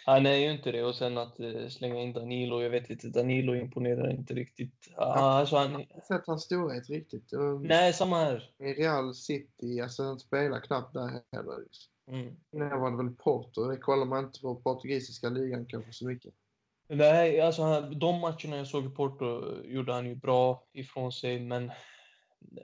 Nej. 0.07 0.17
Han 0.17 0.27
är 0.27 0.37
ju 0.37 0.51
inte 0.51 0.73
det 0.73 0.83
och 0.83 0.95
sen 0.95 1.19
att 1.19 1.41
eh, 1.41 1.69
slänga 1.69 2.01
in 2.01 2.13
Danilo, 2.13 2.63
jag 2.63 2.71
vet 2.71 2.91
inte, 2.91 3.09
Danilo 3.09 3.55
imponerar 3.55 4.11
inte 4.11 4.35
riktigt. 4.35 4.89
Alltså 4.97 5.57
han, 5.57 5.71
Jag 5.71 5.73
har 5.73 5.81
inte 5.81 6.01
sett 6.01 6.27
hans 6.27 6.43
storhet 6.43 6.91
riktigt. 6.91 7.31
Nej, 7.61 7.93
samma 7.93 8.17
här. 8.17 8.51
I 8.59 8.65
Real 8.65 9.15
City, 9.15 9.81
alltså 9.81 10.03
han 10.03 10.19
spelar 10.19 10.61
knappt 10.61 10.95
där 10.95 11.23
heller. 11.33 11.65
Mm. 12.11 12.37
Innan 12.53 12.81
var 12.81 12.91
det 12.91 12.97
väl 12.97 13.15
Porto. 13.15 13.65
Det 13.65 13.77
kollar 13.77 14.07
man 14.07 14.25
inte 14.25 14.41
på 14.41 14.55
portugisiska 14.55 15.29
ligan 15.29 15.67
kanske 15.67 15.93
så 15.93 16.07
mycket. 16.07 16.35
Nej, 16.89 17.41
alltså 17.41 17.81
de 17.81 18.21
matcherna 18.21 18.57
jag 18.57 18.67
såg 18.67 18.87
i 18.87 18.89
Porto 18.89 19.43
gjorde 19.65 19.93
han 19.93 20.07
ju 20.07 20.15
bra 20.15 20.67
ifrån 20.73 21.13
sig, 21.13 21.41
men 21.41 21.71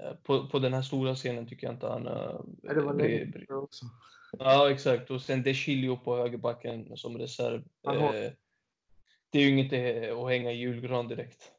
eh, 0.00 0.14
på, 0.22 0.48
på 0.48 0.58
den 0.58 0.74
här 0.74 0.82
stora 0.82 1.14
scenen 1.14 1.46
tycker 1.46 1.66
jag 1.66 1.74
inte 1.74 1.86
han... 1.86 2.06
Uh, 2.06 2.40
Ja, 2.62 2.74
det 2.74 2.80
var 2.80 2.98
sedan 2.98 3.56
också. 3.56 3.86
Ja, 4.38 4.70
exakt. 4.70 5.10
Och 5.10 5.22
sen 5.22 5.42
De 5.42 5.54
Chilio 5.54 5.96
på 5.96 6.16
högerbacken 6.16 6.96
som 6.96 7.18
reserv. 7.18 7.64
Eh, 7.86 8.32
det 9.30 9.38
är 9.38 9.42
ju 9.42 9.48
inget 9.48 9.72
eh, 9.72 10.18
att 10.18 10.28
hänga 10.28 10.52
i 10.52 10.56
julgran 10.56 11.08
direkt. 11.08 11.52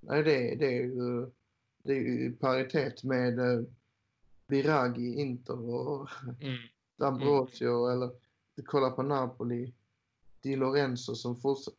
Nej, 0.00 0.22
det, 0.22 0.54
det, 0.54 0.66
är 0.66 0.82
ju, 0.82 1.30
det 1.82 1.92
är 1.92 1.96
ju 2.00 2.32
paritet 2.36 3.04
med 3.04 3.38
eh, 3.38 3.62
Biragi, 4.46 5.14
Inter 5.20 5.70
och 5.70 6.08
Mm. 6.42 6.56
D'Ambrosio 6.96 7.92
eller 7.92 8.10
kolla 8.64 8.90
på 8.90 9.02
Napoli. 9.02 9.72
Di 10.40 10.56
Lorenzo 10.56 11.14
som 11.14 11.36
fortsatt 11.40 11.74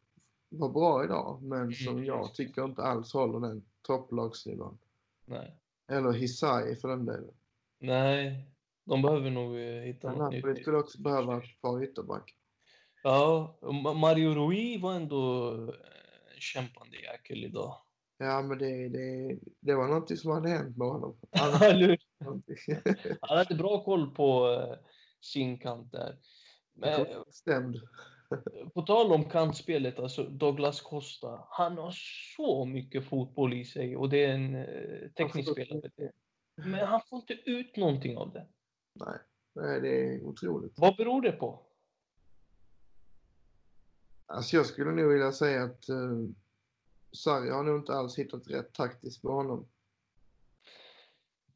var 0.49 0.69
bra 0.69 1.03
idag 1.03 1.41
men 1.41 1.71
som 1.73 1.93
Mm. 1.93 2.05
jag 2.05 2.33
tycker 2.33 2.65
inte 2.65 2.81
alls 2.81 3.13
håller 3.13 3.47
den 3.47 3.63
topplagsnivån. 3.81 4.77
Nej. 5.25 5.55
Eller 5.87 6.11
Hisai 6.11 6.75
för 6.75 6.87
den 6.87 7.05
delen. 7.05 7.33
Nej, 7.79 8.45
de 8.85 9.01
behöver 9.01 9.29
nog 9.31 9.57
eh, 9.57 9.81
hitta 9.81 10.07
något 10.11 10.17
Napoli 10.17 10.53
nytt. 10.53 10.61
skulle 10.61 10.77
också 10.77 11.01
behöva 11.01 11.37
ett 11.37 11.61
par 11.61 11.83
ytterback. 11.83 12.35
Ja, 13.03 13.59
Mario 13.95 14.33
Rui 14.33 14.77
var 14.77 14.93
ändå 14.93 15.51
eh, 15.53 16.33
en 16.35 16.39
kämpande 16.39 16.97
jäkel 16.97 17.45
idag. 17.45 17.81
Ja 18.17 18.41
men 18.41 18.57
det, 18.57 18.89
det, 18.89 19.39
det 19.59 19.75
var 19.75 19.87
någonting 19.87 20.17
som 20.17 20.31
hade 20.31 20.49
hänt 20.49 20.77
med 20.77 20.87
honom. 20.87 21.17
Hur? 21.61 21.97
någonting. 22.19 22.57
Han 23.21 23.37
hade 23.37 23.55
bra 23.55 23.83
koll 23.83 24.15
på 24.15 24.49
eh, 24.51 24.77
sin 25.21 25.59
kant 25.59 25.91
där. 25.91 26.17
Men, 26.73 27.05
Stämd. 27.29 27.75
På 28.73 28.81
tal 28.81 29.11
om 29.11 29.29
kantspelet, 29.29 29.99
alltså 29.99 30.23
Douglas 30.23 30.81
Costa. 30.81 31.39
Han 31.49 31.77
har 31.77 31.93
så 32.35 32.65
mycket 32.65 33.05
fotboll 33.05 33.53
i 33.53 33.65
sig 33.65 33.97
och 33.97 34.09
det 34.09 34.25
är 34.25 34.33
en 34.33 34.55
eh, 34.55 35.09
teknisk 35.17 35.51
spelare. 35.51 35.91
Men 36.55 36.87
han 36.87 37.01
får 37.09 37.19
inte 37.19 37.33
ut 37.33 37.77
någonting 37.77 38.17
av 38.17 38.33
det. 38.33 38.47
Nej, 38.95 39.19
nej, 39.53 39.81
det 39.81 39.89
är 39.89 40.23
otroligt. 40.23 40.79
Vad 40.79 40.95
beror 40.95 41.21
det 41.21 41.31
på? 41.31 41.65
Alltså 44.25 44.55
jag 44.55 44.65
skulle 44.65 44.91
nog 44.91 45.11
vilja 45.11 45.31
säga 45.31 45.63
att 45.63 45.89
uh, 45.89 46.29
Sarri 47.11 47.49
har 47.49 47.63
nog 47.63 47.79
inte 47.79 47.93
alls 47.93 48.17
hittat 48.17 48.47
rätt 48.47 48.73
taktiskt 48.73 49.23
med 49.23 49.33
honom. 49.33 49.67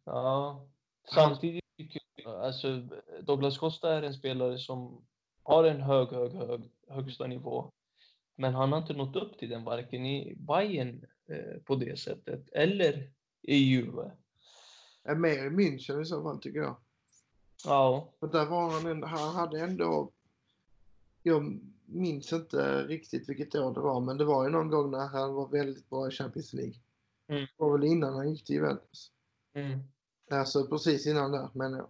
Ja, 0.04 0.68
samtidigt 1.16 1.64
tycker 1.78 2.02
jag, 2.16 2.46
alltså 2.46 2.88
Douglas 3.22 3.58
Costa 3.58 3.94
är 3.94 4.02
en 4.02 4.14
spelare 4.14 4.58
som 4.58 5.06
har 5.44 5.64
en 5.64 5.82
hög, 5.82 6.10
hög, 6.10 6.32
hög 6.32 6.72
högsta 6.88 7.28
nivå. 7.28 7.72
Men 8.36 8.54
han 8.54 8.72
har 8.72 8.80
inte 8.80 8.94
nått 8.94 9.16
upp 9.16 9.40
till 9.40 9.50
den 9.50 9.64
varken 9.64 10.06
i 10.06 10.36
Bayern 10.36 11.06
eh, 11.30 11.62
på 11.64 11.76
det 11.76 12.00
sättet 12.00 12.50
eller 12.52 13.12
i 13.42 13.56
Juve. 13.56 14.12
Mer 15.04 15.46
i 15.46 15.50
München 15.50 16.02
i 16.02 16.06
så 16.06 16.24
fall 16.24 16.42
tycker 16.42 16.60
jag. 16.60 16.78
Ja, 17.66 18.14
För 18.20 18.28
där 18.28 18.46
var 18.46 18.70
han, 18.72 18.86
en, 18.86 19.04
han 19.04 19.36
hade 19.36 19.60
ändå, 19.60 20.12
jag 21.24 21.60
minns 21.86 22.34
inte 22.34 22.84
riktigt 22.84 23.30
vilket 23.30 23.56
år 23.56 23.74
det 23.74 23.80
var, 23.80 24.00
men 24.02 24.18
det 24.18 24.26
var 24.26 24.44
ju 24.44 24.50
någon 24.50 24.70
gång 24.70 24.92
när 24.92 25.08
han 25.08 25.34
var 25.34 25.48
väldigt 25.48 25.90
bra 25.90 26.08
i 26.08 26.12
Champions 26.12 26.54
League. 26.54 26.76
Mm. 27.28 27.42
Det 27.42 27.64
var 27.64 27.78
väl 27.78 27.88
innan 27.88 28.14
han 28.14 28.30
gick 28.30 28.46
till 28.46 28.56
Juventus. 28.56 29.12
mm. 29.54 29.80
Alltså 30.32 30.68
precis 30.68 31.08
innan 31.08 31.32
där 31.32 31.50
menar 31.54 31.78
jag. 31.78 31.90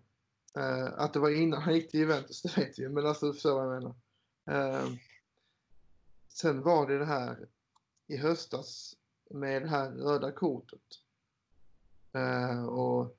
Eh, 0.64 0.94
att 1.00 1.14
det 1.14 1.20
var 1.20 1.30
innan 1.30 1.62
han 1.62 1.74
gick 1.74 1.92
till 1.92 2.00
Juventus, 2.00 2.42
det 2.44 2.58
vet 2.58 2.80
vi 2.80 2.90
men 2.90 3.06
alltså 3.06 3.26
du 3.26 3.34
förstår 3.34 3.54
vad 3.54 3.76
jag 3.76 3.84
menar. 3.84 3.96
Eh, 4.46 4.90
sen 6.28 6.62
var 6.62 6.88
det 6.88 6.98
det 6.98 7.06
här 7.06 7.48
i 8.08 8.18
höstas 8.18 8.96
med 9.30 9.62
det 9.62 9.68
här 9.68 9.92
röda 9.92 10.32
kortet. 10.32 10.82
Eh, 12.14 12.66
och 12.66 13.19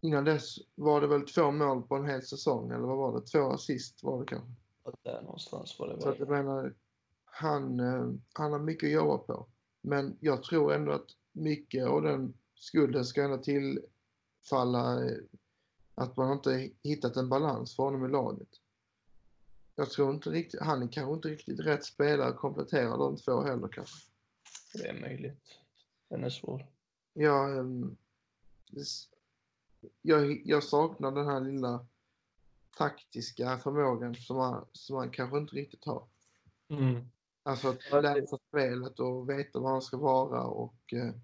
innan 0.00 0.24
dess 0.24 0.58
var 0.74 1.00
det 1.00 1.06
väl 1.06 1.26
två 1.26 1.50
mål 1.50 1.82
på 1.82 1.96
en 1.96 2.06
hel 2.06 2.22
säsong, 2.22 2.70
eller 2.70 2.86
vad 2.86 2.96
var 2.96 3.20
det? 3.20 3.26
Två 3.26 3.50
assist 3.50 4.02
var 4.02 4.20
det 4.20 4.26
kanske. 4.26 4.52
där 5.02 5.22
någonstans 5.22 5.78
var 5.78 5.88
det 5.88 6.00
Så 6.00 6.08
att 6.08 6.18
jag 6.18 6.28
menar, 6.28 6.74
han, 7.24 7.80
eh, 7.80 8.12
han 8.32 8.52
har 8.52 8.58
mycket 8.58 8.86
att 8.86 8.92
jobba 8.92 9.18
på. 9.18 9.46
Men 9.80 10.16
jag 10.20 10.42
tror 10.42 10.72
ändå 10.74 10.92
att 10.92 11.10
mycket 11.32 11.86
av 11.86 12.02
den 12.02 12.34
skulden 12.54 13.04
ska 13.04 13.22
ändå 13.22 13.38
tillfalla 13.38 15.04
eh, 15.04 15.16
att 15.94 16.16
man 16.16 16.32
inte 16.32 16.70
hittat 16.82 17.16
en 17.16 17.28
balans 17.28 17.76
för 17.76 17.82
honom 17.82 18.04
i 18.04 18.08
laget. 18.08 18.48
Jag 19.76 19.90
tror 19.90 20.14
inte 20.14 20.30
riktigt, 20.30 20.60
han 20.60 20.82
är 20.82 20.88
kanske 20.88 21.14
inte 21.14 21.28
riktigt 21.28 21.60
rätt 21.60 21.84
spelare 21.84 22.28
att 22.28 22.36
komplettera 22.36 22.96
de 22.96 23.16
två 23.16 23.42
heller 23.42 23.68
kanske. 23.68 23.96
Det 24.74 24.88
är 24.88 25.00
möjligt. 25.00 25.58
Den 26.08 26.24
är 26.24 26.30
svår. 26.30 26.66
Jag, 27.12 27.58
ehm, 27.58 27.96
jag, 30.02 30.42
jag 30.44 30.62
saknar 30.62 31.12
den 31.12 31.26
här 31.26 31.40
lilla 31.40 31.86
taktiska 32.76 33.58
förmågan 33.58 34.14
som 34.14 34.36
han, 34.36 34.66
som 34.72 34.96
han 34.96 35.10
kanske 35.10 35.38
inte 35.38 35.56
riktigt 35.56 35.84
har. 35.84 36.02
Mm. 36.68 37.08
Alltså 37.42 37.68
att 37.68 38.02
läsa 38.02 38.38
spelet 38.48 39.00
och 39.00 39.30
veta 39.30 39.58
var 39.58 39.70
han 39.70 39.82
ska 39.82 39.96
vara 39.96 40.42
och 40.42 40.92
eh, 40.92 41.14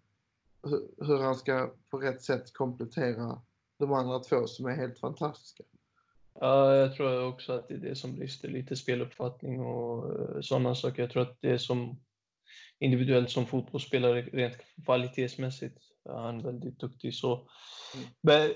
hur, 0.62 1.06
hur 1.06 1.18
han 1.18 1.34
ska 1.34 1.74
på 1.90 1.98
rätt 1.98 2.22
sätt 2.22 2.52
komplettera 2.52 3.42
de 3.78 3.92
andra 3.92 4.18
två 4.18 4.46
som 4.46 4.66
är 4.66 4.76
helt 4.76 4.98
fantastiska. 4.98 5.64
Ja, 6.40 6.74
jag 6.74 6.96
tror 6.96 7.24
också 7.26 7.52
att 7.52 7.68
det 7.68 7.74
är 7.74 7.78
det 7.78 7.96
som 7.96 8.14
brister 8.14 8.48
lite, 8.48 8.76
speluppfattning 8.76 9.60
och 9.60 10.20
uh, 10.20 10.40
sådana 10.40 10.74
saker. 10.74 11.02
Jag 11.02 11.10
tror 11.10 11.22
att 11.22 11.40
det 11.40 11.50
är 11.50 11.58
som 11.58 12.00
individuellt 12.78 13.30
som 13.30 13.46
fotbollsspelare 13.46 14.22
rent 14.22 14.56
kvalitetsmässigt 14.84 15.78
är 16.08 16.22
han 16.22 16.42
väldigt 16.42 16.78
duktig 16.78 17.14
så. 17.14 17.34
Mm. 17.34 18.06
Men 18.20 18.50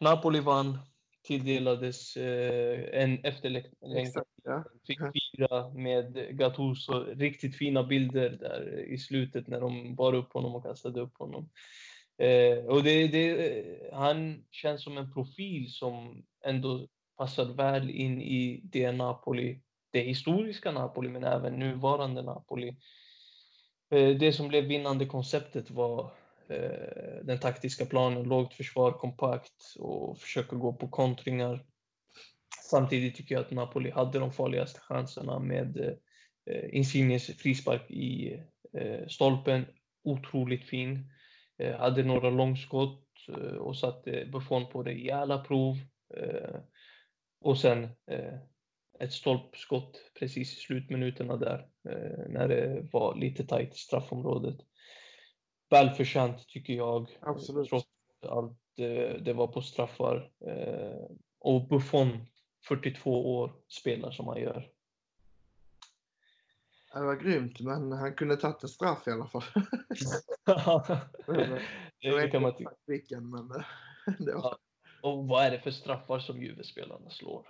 Napoli 0.00 0.40
vann, 0.40 0.78
tilldelades 1.26 2.16
eh, 2.16 3.02
en 3.02 3.24
efterlängtad 3.24 4.24
ja. 4.44 4.64
fick 4.86 4.98
fira 5.36 5.68
med 5.68 6.38
Gattuso. 6.38 7.04
Riktigt 7.14 7.56
fina 7.56 7.82
bilder 7.82 8.30
där 8.30 8.84
i 8.88 8.98
slutet 8.98 9.48
när 9.48 9.60
de 9.60 9.94
bar 9.94 10.12
upp 10.12 10.32
honom 10.32 10.54
och 10.54 10.62
kastade 10.62 11.00
upp 11.00 11.18
honom. 11.18 11.50
Eh, 12.18 12.58
och 12.58 12.82
det, 12.82 13.08
det, 13.08 13.64
han 13.92 14.44
känns 14.50 14.84
som 14.84 14.98
en 14.98 15.12
profil 15.12 15.72
som 15.72 16.24
ändå 16.44 16.86
passar 17.16 17.44
väl 17.44 17.90
in 17.90 18.22
i 18.22 18.60
det 18.64 18.92
Napoli, 18.92 19.60
det 19.90 20.00
historiska 20.00 20.72
Napoli, 20.72 21.08
men 21.08 21.24
även 21.24 21.58
nuvarande 21.58 22.22
Napoli. 22.22 22.68
Eh, 23.90 24.08
det 24.08 24.32
som 24.32 24.48
blev 24.48 24.64
vinnande 24.64 25.06
konceptet 25.06 25.70
var 25.70 26.12
Eh, 26.48 27.24
den 27.24 27.38
taktiska 27.38 27.86
planen, 27.86 28.22
lågt 28.22 28.54
försvar, 28.54 28.92
kompakt 28.92 29.74
och 29.78 30.18
försöka 30.18 30.56
gå 30.56 30.72
på 30.72 30.88
kontringar. 30.88 31.64
Samtidigt 32.70 33.16
tycker 33.16 33.34
jag 33.34 33.42
att 33.42 33.50
Napoli 33.50 33.90
hade 33.90 34.18
de 34.18 34.32
farligaste 34.32 34.80
chanserna 34.80 35.38
med 35.38 35.76
eh, 36.50 36.76
Insignes 36.76 37.26
frispark 37.26 37.90
i 37.90 38.40
eh, 38.72 39.06
stolpen. 39.08 39.66
Otroligt 40.04 40.64
fin. 40.64 41.12
Eh, 41.58 41.76
hade 41.76 42.02
några 42.02 42.30
långskott 42.30 43.04
eh, 43.28 43.56
och 43.56 43.76
satte 43.76 44.28
Buffon 44.32 44.66
på 44.66 44.82
rejäla 44.82 45.38
prov. 45.38 45.76
Eh, 46.16 46.60
och 47.40 47.58
sen 47.58 47.84
eh, 47.84 48.34
ett 49.00 49.12
stolpskott 49.12 50.12
precis 50.18 50.52
i 50.52 50.60
slutminuterna 50.60 51.36
där 51.36 51.68
eh, 51.88 52.28
när 52.28 52.48
det 52.48 52.88
var 52.92 53.16
lite 53.16 53.46
tajt 53.46 53.74
i 53.74 53.78
straffområdet. 53.78 54.56
Välförtjänt 55.70 56.48
tycker 56.48 56.72
jag. 56.72 57.18
Absolut. 57.20 57.68
Trots 57.68 57.86
allt 58.28 58.58
eh, 58.78 59.22
det 59.22 59.32
var 59.32 59.46
på 59.46 59.62
straffar. 59.62 60.30
Eh, 60.46 61.10
och 61.38 61.68
Buffon, 61.68 62.26
42 62.68 63.36
år, 63.38 63.52
spelar 63.68 64.10
som 64.10 64.26
han 64.28 64.40
gör. 64.40 64.70
Det 66.92 67.00
var 67.00 67.16
grymt, 67.16 67.60
men 67.60 67.92
han 67.92 68.14
kunde 68.14 68.36
tagit 68.36 68.62
en 68.62 68.68
straff 68.68 69.08
i 69.08 69.10
alla 69.10 69.26
fall. 69.26 69.42
det, 71.26 71.62
Jag 71.98 72.16
vet 72.16 72.34
inte 72.34 72.48
exakt 72.48 72.80
vilken, 72.86 73.30
men 73.30 73.48
det 74.18 74.34
var... 74.34 74.56
Och 75.02 75.28
vad 75.28 75.44
är 75.44 75.50
det 75.50 75.60
för 75.60 75.70
straffar 75.70 76.18
som 76.18 76.42
Juve-spelarna 76.42 77.10
slår? 77.10 77.46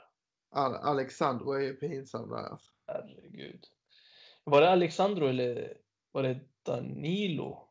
Al- 0.51 0.75
Alexandro 0.75 1.53
är 1.53 1.61
ju 1.61 1.75
pinsam 1.75 2.29
där. 2.31 2.37
Alltså. 2.37 2.73
Herregud. 2.87 3.65
Var 4.45 4.61
det 4.61 4.71
Alexandro 4.71 5.27
eller 5.27 5.77
var 6.13 6.23
det 6.23 6.41
Danilo? 6.63 7.66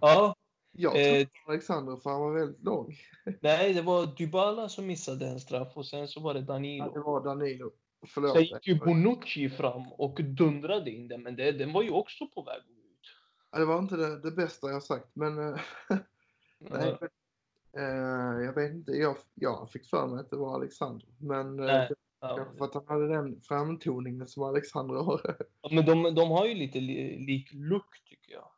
Ja, 0.00 0.36
jag 0.72 0.92
tror 0.92 1.02
Eh. 1.02 1.26
Alexandro 1.48 1.96
för 1.96 2.10
han 2.10 2.20
var 2.20 2.32
väldigt 2.32 2.64
lång. 2.64 2.96
nej, 3.40 3.74
det 3.74 3.82
var 3.82 4.16
Dybala 4.16 4.68
som 4.68 4.86
missade 4.86 5.26
en 5.26 5.40
straff 5.40 5.72
och 5.76 5.86
sen 5.86 6.08
så 6.08 6.20
var 6.20 6.34
det 6.34 6.40
Ja, 6.40 6.46
det 6.46 6.52
Danilo. 6.52 7.02
var 7.04 7.24
Danilo. 7.24 7.70
Förlåt. 8.06 8.32
Sen 8.32 8.42
gick 8.42 8.66
ju 8.66 8.74
Bonucci 8.78 9.50
fram 9.50 9.92
och 9.92 10.20
dundrade 10.24 10.90
in 10.90 11.08
den, 11.08 11.22
men 11.22 11.36
det, 11.36 11.52
den 11.52 11.72
var 11.72 11.82
ju 11.82 11.90
också 11.90 12.26
på 12.26 12.42
väg 12.42 12.60
ut. 12.60 13.08
Ja, 13.52 13.58
det 13.58 13.64
var 13.64 13.78
inte 13.78 13.96
det, 13.96 14.20
det 14.20 14.30
bästa 14.30 14.70
jag 14.70 14.82
sagt, 14.82 15.08
men 15.16 15.38
eh, 15.38 15.56
nej, 16.58 16.96
Ja, 17.00 17.08
eh, 17.80 18.44
jag 18.44 18.52
vet 18.54 18.72
inte. 18.72 18.92
Jag, 18.92 19.16
jag 19.34 19.70
fick 19.70 19.86
för 19.88 20.06
mig 20.06 20.20
att 20.20 20.30
det 20.30 20.36
var 20.36 20.54
Alexandro, 20.54 21.06
men 21.18 21.58
eh, 21.58 21.64
Nej. 21.66 21.88
det 21.88 21.94
ja. 22.22 22.46
för 22.58 22.64
att 22.64 22.74
han 22.74 22.84
hade 22.86 23.08
den 23.08 23.40
framtoningen 23.40 24.26
som 24.26 24.42
Alexandro 24.42 25.02
har. 25.02 25.36
Ja, 25.62 25.68
Men 25.72 25.86
de, 25.86 26.14
de 26.14 26.30
har 26.30 26.46
ju 26.46 26.54
lite 26.54 26.80
li, 26.80 27.18
lik 27.18 27.48
look 27.52 28.04
tycker 28.04 28.32
jag. 28.32 28.48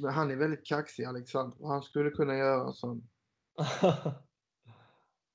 Men 0.00 0.14
han 0.14 0.30
är 0.30 0.36
väldigt 0.36 0.66
kaxig, 0.66 1.04
Alexandro. 1.04 1.66
Han 1.66 1.82
skulle 1.82 2.10
kunna 2.10 2.36
göra 2.36 2.72
sån. 2.72 3.08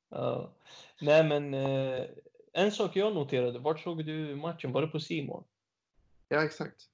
ja. 0.09 0.53
Nej 1.01 1.23
men 1.23 1.53
eh, 1.53 2.05
en 2.53 2.71
sak 2.71 2.95
jag 2.95 3.15
noterade, 3.15 3.59
vart 3.59 3.79
såg 3.79 4.05
du 4.05 4.35
matchen? 4.35 4.71
Var 4.71 4.81
det 4.81 4.87
på 4.87 4.99
Simon? 4.99 5.43
Ja, 6.27 6.43
exakt. 6.43 6.89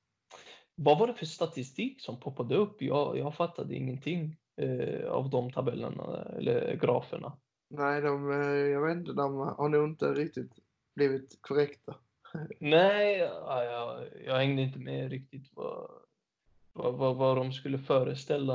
Vad 0.76 1.00
var 1.00 1.08
det 1.08 1.14
för 1.14 1.26
statistik 1.26 2.02
som 2.02 2.20
poppade 2.20 2.56
upp? 2.56 2.82
Jag, 2.82 3.18
jag 3.18 3.36
fattade 3.36 3.76
ingenting 3.76 4.38
eh, 4.58 5.10
av 5.10 5.30
de 5.30 5.52
tabellerna 5.52 6.26
eller 6.38 6.76
graferna. 6.76 7.38
Nej, 7.70 8.02
de, 8.02 8.32
eh, 8.32 8.48
jag 8.48 8.88
vet 8.88 8.98
inte, 8.98 9.14
de 9.14 9.38
har 9.38 9.70
nog 9.70 9.90
inte 9.90 10.14
riktigt 10.14 10.52
blivit 10.96 11.38
korrekta. 11.42 11.96
Nej, 12.60 13.18
ja, 13.18 13.64
jag, 13.64 14.08
jag 14.26 14.38
hängde 14.38 14.62
inte 14.62 14.80
med 14.80 15.12
riktigt 15.12 15.52
vad, 15.56 15.92
vad, 16.74 16.94
vad, 16.94 17.16
vad 17.16 17.38
de 17.38 17.52
skulle 17.54 17.78
föreställa. 17.78 18.54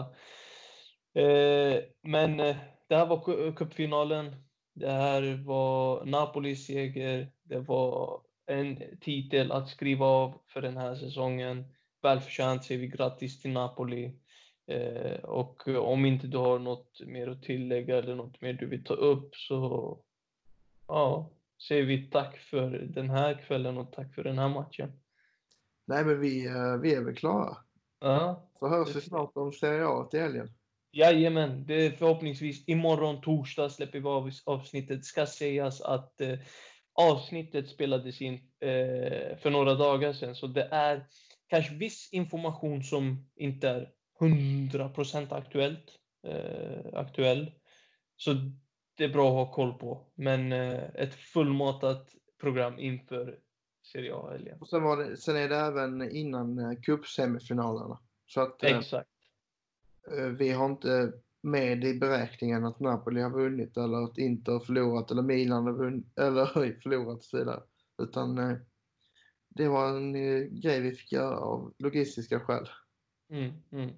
Eh, 1.14 1.82
men 2.02 2.40
eh, 2.40 2.56
det 2.88 2.96
här 2.96 3.06
var 3.06 3.52
cupfinalen. 3.56 4.36
Det 4.74 4.90
här 4.90 5.44
var 5.44 6.04
Napolis 6.04 6.66
seger. 6.66 7.32
Det 7.42 7.58
var 7.58 8.20
en 8.46 8.98
titel 9.00 9.52
att 9.52 9.68
skriva 9.68 10.06
av 10.06 10.42
för 10.46 10.62
den 10.62 10.76
här 10.76 10.94
säsongen. 10.94 11.64
Välförtjänt 12.02 12.64
säger 12.64 12.80
vi 12.80 12.86
grattis 12.86 13.42
till 13.42 13.50
Napoli. 13.50 14.12
Eh, 14.66 15.24
och 15.24 15.68
om 15.68 16.04
inte 16.04 16.26
du 16.26 16.38
har 16.38 16.58
något 16.58 17.00
mer 17.06 17.28
att 17.28 17.42
tillägga 17.42 17.98
eller 17.98 18.14
något 18.14 18.40
mer 18.40 18.52
du 18.52 18.66
vill 18.66 18.84
ta 18.84 18.94
upp 18.94 19.36
så 19.36 19.98
ja, 20.88 21.30
säger 21.68 21.82
vi 21.82 22.10
tack 22.10 22.38
för 22.38 22.70
den 22.70 23.10
här 23.10 23.42
kvällen 23.46 23.78
och 23.78 23.92
tack 23.92 24.14
för 24.14 24.24
den 24.24 24.38
här 24.38 24.48
matchen. 24.48 24.92
Nej, 25.86 26.04
men 26.04 26.20
vi, 26.20 26.46
eh, 26.46 26.76
vi 26.82 26.94
är 26.94 27.04
väl 27.04 27.16
klara. 27.16 27.56
Ja, 28.00 28.50
Så 28.58 28.68
hörs 28.68 28.96
vi 28.96 29.00
snart 29.00 29.36
om 29.36 29.52
Serie 29.52 29.86
A 29.86 30.08
till 30.10 30.20
helgen. 30.20 30.48
Jajamän, 30.92 31.66
det 31.66 31.86
är 31.86 31.90
förhoppningsvis 31.90 32.68
imorgon 32.68 33.20
torsdag 33.20 33.70
släpper 33.70 34.00
vi 34.00 34.08
av 34.08 34.30
avsnittet. 34.44 34.98
Det 34.98 35.04
ska 35.04 35.26
sägas 35.26 35.80
att 35.80 36.20
eh, 36.20 36.38
avsnittet 36.92 37.68
spelades 37.68 38.20
in 38.20 38.34
eh, 38.60 39.38
för 39.38 39.50
några 39.50 39.74
dagar 39.74 40.12
sedan, 40.12 40.34
så 40.34 40.46
det 40.46 40.68
är 40.70 41.06
kanske 41.46 41.74
viss 41.74 42.08
information 42.12 42.82
som 42.82 43.30
inte 43.36 43.68
är 43.68 43.90
100% 44.20 45.32
aktuellt, 45.32 45.98
eh, 46.26 46.98
aktuell. 47.00 47.50
Så 48.16 48.34
det 48.96 49.04
är 49.04 49.08
bra 49.08 49.28
att 49.28 49.46
ha 49.46 49.54
koll 49.54 49.78
på. 49.78 50.06
Men 50.14 50.52
eh, 50.52 50.84
ett 50.94 51.14
fullmatat 51.14 52.14
program 52.40 52.78
inför 52.78 53.38
Serie 53.92 54.14
A-helgen. 54.14 54.66
Sen, 54.66 54.82
var 54.82 54.96
det, 54.96 55.16
sen 55.16 55.36
är 55.36 55.48
det 55.48 55.56
även 55.56 56.10
innan 56.10 56.58
eh, 56.58 56.80
cupsemifinalerna. 56.82 57.98
Så 58.26 58.40
att 58.40 58.62
eh, 58.62 58.78
Exakt. 58.78 59.10
eh, 60.18 60.24
vi 60.24 60.50
har 60.50 60.66
inte 60.66 61.12
med 61.42 61.84
i 61.84 61.94
beräkningen 61.94 62.64
att 62.64 62.80
Napoli 62.80 63.20
har 63.20 63.30
vunnit 63.30 63.76
eller 63.76 64.04
att 64.04 64.18
Inter 64.18 64.52
har 64.52 64.60
förlorat 64.60 65.10
eller 65.10 65.22
Milan 65.22 65.66
har 65.66 65.72
vunnit, 65.72 66.18
eller 66.18 66.46
förlorat 66.80 67.16
och 67.16 67.24
så 67.24 67.38
vidare. 67.38 67.62
Utan 68.02 68.38
eh, 68.38 68.56
det 69.48 69.68
var 69.68 69.96
en 69.96 70.12
grej 70.60 70.80
vi 70.80 70.92
fick 70.92 71.12
göra 71.12 71.36
av 71.36 71.74
logistiska 71.78 72.40
skäl. 72.40 72.68
Mm, 73.34 73.52
mm. 73.72 73.90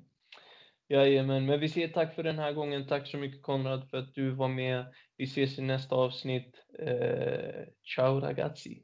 Jajamän, 0.88 1.46
men 1.46 1.61
vi 1.61 1.68
säger 1.68 1.88
tack 1.88 2.14
för 2.14 2.22
den 2.22 2.38
här 2.38 2.53
gången. 2.53 2.87
Tack 2.87 3.07
så 3.07 3.18
mycket 3.18 3.42
Konrad 3.42 3.90
för 3.90 3.96
att 3.96 4.14
du 4.14 4.31
var 4.31 4.49
med. 4.49 4.94
Vi 5.16 5.25
ses 5.25 5.59
i 5.59 5.62
nästa 5.62 5.94
avsnitt. 5.94 6.55
Eh, 6.79 7.64
ciao 7.96 8.20
ragazzi! 8.20 8.83